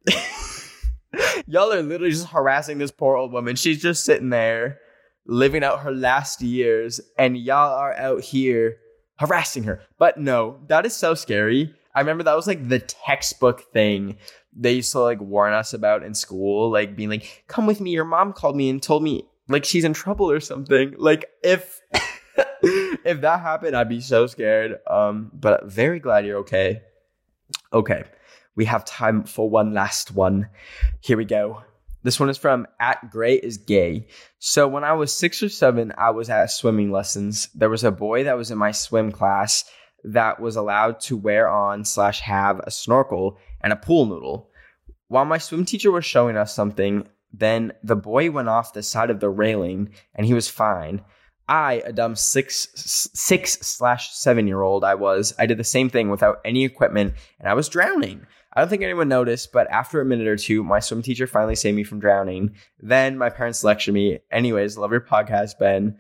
y'all 1.48 1.72
are 1.72 1.82
literally 1.82 2.12
just 2.12 2.28
harassing 2.28 2.78
this 2.78 2.92
poor 2.92 3.16
old 3.16 3.32
woman. 3.32 3.56
She's 3.56 3.82
just 3.82 4.04
sitting 4.04 4.30
there 4.30 4.80
living 5.26 5.64
out 5.64 5.82
her 5.82 5.92
last 5.92 6.42
years, 6.42 7.02
and 7.18 7.38
y'all 7.38 7.76
are 7.76 7.94
out 7.94 8.22
here 8.22 8.78
harassing 9.20 9.64
her. 9.64 9.82
But 10.00 10.18
no, 10.18 10.60
that 10.68 10.86
is 10.86 10.96
so 10.96 11.14
scary. 11.14 11.74
I 11.94 12.00
remember 12.00 12.24
that 12.24 12.36
was 12.36 12.48
like 12.48 12.68
the 12.70 12.80
textbook 12.80 13.72
thing 13.74 14.18
they 14.58 14.74
used 14.74 14.92
to 14.94 15.00
like 15.00 15.22
warn 15.22 15.54
us 15.54 15.74
about 15.74 16.04
in 16.04 16.14
school, 16.14 16.72
like 16.72 16.96
being 16.96 17.10
like, 17.10 17.44
come 17.48 17.68
with 17.68 17.80
me. 17.80 17.92
Your 17.92 18.06
mom 18.06 18.34
called 18.34 18.56
me 18.56 18.70
and 18.70 18.82
told 18.82 19.04
me 19.04 19.28
like 19.48 19.64
she's 19.64 19.84
in 19.84 19.94
trouble 19.94 20.30
or 20.30 20.40
something. 20.40 20.96
Like 20.98 21.30
if 21.44 21.80
if 22.64 23.22
that 23.22 23.40
happened, 23.40 23.76
I'd 23.76 23.90
be 23.90 24.02
so 24.02 24.28
scared. 24.28 24.80
Um, 24.90 25.32
but 25.34 25.66
very 25.66 26.00
glad 26.00 26.26
you're 26.26 26.40
okay. 26.40 26.82
Okay. 27.72 28.04
We 28.56 28.66
have 28.66 28.86
time 28.86 29.24
for 29.24 29.50
one 29.50 29.74
last 29.74 30.12
one. 30.12 30.50
Here 31.02 31.18
we 31.18 31.26
go. 31.26 31.64
This 32.04 32.20
one 32.20 32.30
is 32.30 32.38
from 32.38 32.68
at 32.80 33.12
Gray 33.12 33.36
is 33.36 33.58
gay. 33.58 34.08
So 34.40 34.68
when 34.68 34.84
I 34.84 34.94
was 34.94 35.14
six 35.14 35.44
or 35.44 35.50
seven, 35.50 35.94
I 35.98 36.12
was 36.12 36.30
at 36.30 36.52
swimming 36.52 36.92
lessons. 36.92 37.50
There 37.54 37.70
was 37.70 37.84
a 37.84 37.92
boy 37.92 38.24
that 38.24 38.38
was 38.38 38.50
in 38.50 38.58
my 38.58 38.72
swim 38.72 39.12
class 39.12 39.66
that 40.08 40.40
was 40.40 40.56
allowed 40.56 41.00
to 41.02 41.18
wear 41.18 41.50
on 41.50 41.84
slash 41.84 42.22
have 42.22 42.60
a 42.64 42.72
snorkel 42.72 43.38
and 43.62 43.74
a 43.74 43.78
pool 43.78 44.06
noodle. 44.06 44.50
While 45.08 45.26
my 45.26 45.38
swim 45.38 45.66
teacher 45.66 45.92
was 45.92 46.06
showing 46.06 46.38
us 46.38 46.54
something, 46.54 47.08
then 47.34 47.74
the 47.84 47.96
boy 47.96 48.32
went 48.32 48.50
off 48.50 48.74
the 48.74 48.84
side 48.84 49.10
of 49.10 49.20
the 49.20 49.30
railing 49.30 49.90
and 50.16 50.26
he 50.26 50.34
was 50.34 50.50
fine. 50.50 51.02
I, 51.50 51.82
a 51.86 51.94
dumb 51.94 52.16
six 52.16 52.68
six 52.74 53.54
slash 53.62 54.14
seven 54.14 54.48
year 54.48 54.62
old 54.62 54.84
I 54.84 54.96
was, 54.96 55.34
I 55.40 55.46
did 55.46 55.58
the 55.58 55.64
same 55.64 55.90
thing 55.90 56.10
without 56.10 56.42
any 56.44 56.66
equipment 56.66 57.14
and 57.40 57.48
I 57.48 57.54
was 57.54 57.70
drowning. 57.70 58.26
I 58.54 58.62
don't 58.62 58.70
think 58.70 58.82
anyone 58.82 59.10
noticed, 59.10 59.52
but 59.52 59.70
after 59.70 60.02
a 60.02 60.06
minute 60.06 60.28
or 60.28 60.36
two, 60.36 60.64
my 60.64 60.80
swim 60.80 61.02
teacher 61.02 61.28
finally 61.28 61.56
saved 61.56 61.76
me 61.76 61.84
from 61.84 62.00
drowning. 62.00 62.56
Then 62.80 63.18
my 63.18 63.30
parents 63.30 63.64
lectured 63.64 63.94
me. 63.94 64.20
Anyways, 64.32 64.78
love 64.78 64.92
your 64.92 65.02
podcast, 65.02 65.60
Ben. 65.60 66.00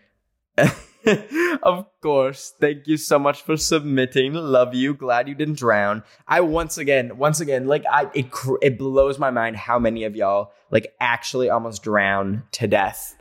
of 1.63 1.86
course. 2.02 2.54
Thank 2.60 2.88
you 2.88 2.98
so 2.98 3.20
much 3.20 3.41
for 3.41 3.58
submitting. 3.58 4.34
Love 4.34 4.74
you. 4.74 4.93
Glad 4.93 5.28
you 5.28 5.36
didn't 5.36 5.58
drown. 5.58 6.04
I 6.28 6.41
once 6.41 6.78
again, 6.78 7.17
once 7.17 7.39
again, 7.39 7.67
like 7.67 7.86
I, 7.89 8.10
it, 8.13 8.28
it 8.62 8.78
blows 8.78 9.20
my 9.20 9.32
mind 9.32 9.56
how 9.56 9.80
many 9.80 10.04
of 10.04 10.15
y'all 10.15 10.52
like 10.72 10.93
actually 11.00 11.50
almost 11.50 11.84
drown 11.84 12.43
to 12.54 12.67
death. 12.67 13.15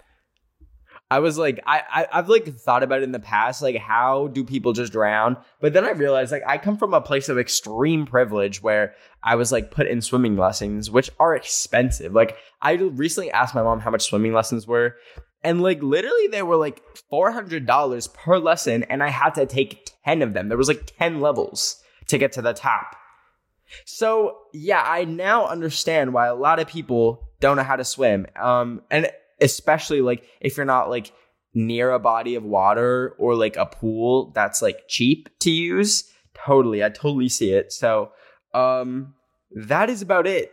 I 1.08 1.20
was 1.20 1.38
like, 1.38 1.60
I, 1.64 1.82
I 1.88 2.06
I've 2.12 2.28
like 2.28 2.48
thought 2.48 2.82
about 2.82 2.98
it 3.00 3.04
in 3.04 3.12
the 3.12 3.20
past, 3.20 3.62
like 3.62 3.76
how 3.76 4.26
do 4.28 4.42
people 4.42 4.72
just 4.72 4.92
drown? 4.92 5.36
But 5.60 5.72
then 5.72 5.84
I 5.84 5.92
realized 5.92 6.32
like 6.32 6.42
I 6.44 6.58
come 6.58 6.76
from 6.76 6.94
a 6.94 7.00
place 7.00 7.28
of 7.28 7.38
extreme 7.38 8.06
privilege 8.06 8.60
where 8.60 8.94
I 9.22 9.36
was 9.36 9.52
like 9.52 9.70
put 9.70 9.86
in 9.86 10.00
swimming 10.00 10.36
lessons, 10.36 10.90
which 10.90 11.10
are 11.20 11.36
expensive. 11.36 12.12
Like 12.12 12.36
I 12.60 12.72
recently 12.72 13.30
asked 13.30 13.54
my 13.54 13.62
mom 13.62 13.78
how 13.78 13.90
much 13.90 14.06
swimming 14.06 14.32
lessons 14.32 14.66
were, 14.66 14.96
and 15.46 15.62
like 15.62 15.80
literally 15.80 16.26
they 16.26 16.42
were 16.42 16.56
like 16.56 16.82
$400 17.12 18.14
per 18.14 18.38
lesson 18.38 18.82
and 18.82 19.00
I 19.00 19.10
had 19.10 19.36
to 19.36 19.46
take 19.46 19.92
10 20.04 20.22
of 20.22 20.34
them. 20.34 20.48
There 20.48 20.58
was 20.58 20.66
like 20.66 20.92
10 20.98 21.20
levels 21.20 21.80
to 22.08 22.18
get 22.18 22.32
to 22.32 22.42
the 22.42 22.52
top. 22.52 22.96
So, 23.84 24.38
yeah, 24.52 24.82
I 24.84 25.04
now 25.04 25.46
understand 25.46 26.12
why 26.12 26.26
a 26.26 26.34
lot 26.34 26.58
of 26.58 26.66
people 26.66 27.28
don't 27.38 27.56
know 27.56 27.62
how 27.62 27.76
to 27.76 27.84
swim. 27.84 28.26
Um 28.34 28.82
and 28.90 29.08
especially 29.40 30.00
like 30.00 30.28
if 30.40 30.56
you're 30.56 30.66
not 30.66 30.90
like 30.90 31.12
near 31.54 31.92
a 31.92 32.00
body 32.00 32.34
of 32.34 32.42
water 32.42 33.14
or 33.16 33.36
like 33.36 33.56
a 33.56 33.66
pool 33.66 34.32
that's 34.34 34.60
like 34.60 34.88
cheap 34.88 35.28
to 35.40 35.50
use. 35.52 36.10
Totally. 36.34 36.82
I 36.82 36.88
totally 36.88 37.28
see 37.28 37.52
it. 37.52 37.72
So, 37.72 38.10
um 38.52 39.14
that 39.54 39.90
is 39.90 40.02
about 40.02 40.26
it 40.26 40.50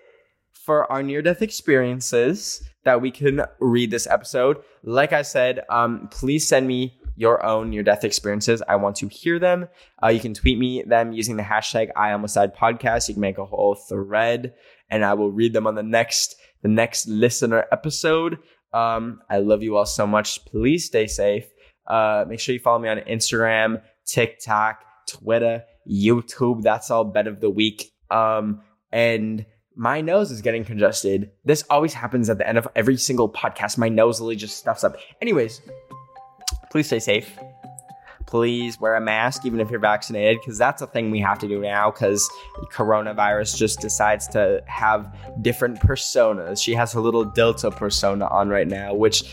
for 0.64 0.90
our 0.90 1.04
near 1.04 1.22
death 1.22 1.42
experiences 1.42 2.64
that 2.86 3.02
we 3.02 3.12
can 3.12 3.42
read 3.60 3.92
this 3.92 4.08
episode. 4.08 4.58
Like 4.84 5.12
I 5.12 5.22
said, 5.22 5.62
um, 5.70 6.08
please 6.10 6.48
send 6.48 6.68
me 6.68 6.98
your 7.16 7.46
own 7.46 7.70
near 7.70 7.84
death 7.84 8.04
experiences. 8.04 8.64
I 8.68 8.78
want 8.78 8.96
to 8.98 9.08
hear 9.08 9.40
them. 9.40 9.68
Uh, 10.02 10.08
you 10.08 10.22
can 10.22 10.34
tweet 10.34 10.58
me 10.58 10.82
them 10.84 11.12
using 11.12 11.36
the 11.36 11.44
hashtag 11.44 11.90
I 11.98 12.14
almost 12.14 12.36
died 12.36 12.56
podcast. 12.56 13.10
You 13.10 13.16
can 13.16 13.22
make 13.22 13.38
a 13.38 13.46
whole 13.46 13.76
thread 13.76 14.54
and 14.90 15.04
I 15.04 15.14
will 15.14 15.32
read 15.32 15.54
them 15.54 15.68
on 15.68 15.76
the 15.76 15.84
next, 15.84 16.36
the 16.62 16.70
next 16.70 17.08
listener 17.08 17.66
episode. 17.72 18.40
Um, 18.74 19.22
I 19.30 19.40
love 19.40 19.64
you 19.64 19.76
all 19.76 19.86
so 19.86 20.08
much. 20.08 20.46
Please 20.46 20.86
stay 20.86 21.08
safe. 21.08 21.46
Uh, 21.86 22.24
make 22.28 22.40
sure 22.40 22.54
you 22.54 22.60
follow 22.60 22.80
me 22.80 22.90
on 22.90 23.00
Instagram, 23.00 23.82
TikTok, 24.06 24.80
Twitter, 25.08 25.64
YouTube. 25.90 26.62
That's 26.62 26.90
all 26.90 27.04
Ben 27.04 27.28
of 27.28 27.42
the 27.42 27.50
week. 27.50 27.92
Um, 28.10 28.62
and 28.92 29.46
my 29.76 30.02
nose 30.02 30.32
is 30.32 30.42
getting 30.42 30.64
congested. 30.64 31.32
This 31.46 31.64
always 31.70 31.94
happens 31.94 32.30
at 32.30 32.38
the 32.38 32.48
end 32.48 32.58
of 32.58 32.68
every 32.76 32.98
single 32.98 33.30
podcast. 33.30 33.78
My 33.78 33.90
nose 33.90 34.20
literally 34.20 34.36
just 34.36 34.58
stuffs 34.58 34.84
up. 34.84 34.98
Anyways, 35.22 35.62
please 36.72 36.88
stay 36.88 37.00
safe. 37.00 37.38
Please 38.26 38.80
wear 38.80 38.96
a 38.96 39.02
mask, 39.02 39.46
even 39.46 39.60
if 39.60 39.70
you're 39.70 39.80
vaccinated, 39.80 40.40
because 40.42 40.58
that's 40.58 40.82
a 40.82 40.88
thing 40.88 41.12
we 41.12 41.20
have 41.20 41.38
to 41.40 41.48
do 41.48 41.60
now. 41.60 41.92
Because 41.92 42.28
coronavirus 42.72 43.58
just 43.58 43.80
decides 43.80 44.28
to 44.30 44.64
have 44.68 45.16
different 45.42 45.80
personas. 45.80 46.62
She 46.62 46.74
has 46.74 46.94
her 46.94 47.00
little 47.00 47.26
Delta 47.26 47.70
persona 47.70 48.26
on 48.28 48.50
right 48.50 48.68
now, 48.68 48.94
which 48.94 49.24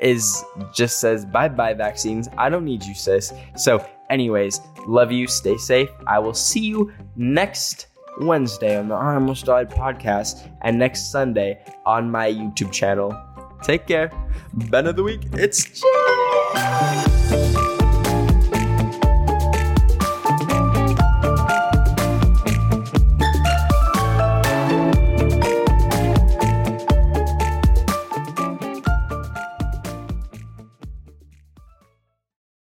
is 0.00 0.42
just 0.74 1.00
says 1.00 1.24
bye 1.26 1.48
bye 1.48 1.74
vaccines. 1.74 2.28
I 2.38 2.48
don't 2.48 2.64
need 2.64 2.84
you, 2.84 2.94
sis. 2.94 3.32
So, 3.56 3.86
anyways, 4.08 4.60
love 4.86 5.12
you. 5.12 5.26
Stay 5.26 5.56
safe. 5.56 5.90
I 6.06 6.18
will 6.18 6.34
see 6.34 6.60
you 6.60 6.92
next 7.16 7.86
Wednesday 8.20 8.78
on 8.78 8.88
the 8.88 8.94
I 8.94 9.14
Almost 9.14 9.46
Died 9.46 9.70
podcast, 9.70 10.48
and 10.62 10.78
next 10.78 11.10
Sunday 11.10 11.62
on 11.86 12.10
my 12.10 12.30
YouTube 12.30 12.72
channel. 12.72 13.16
Take 13.62 13.86
care. 13.86 14.10
Ben 14.52 14.86
of 14.86 14.96
the 14.96 15.02
week, 15.02 15.22
it's 15.32 15.80
Jay! 15.80 17.09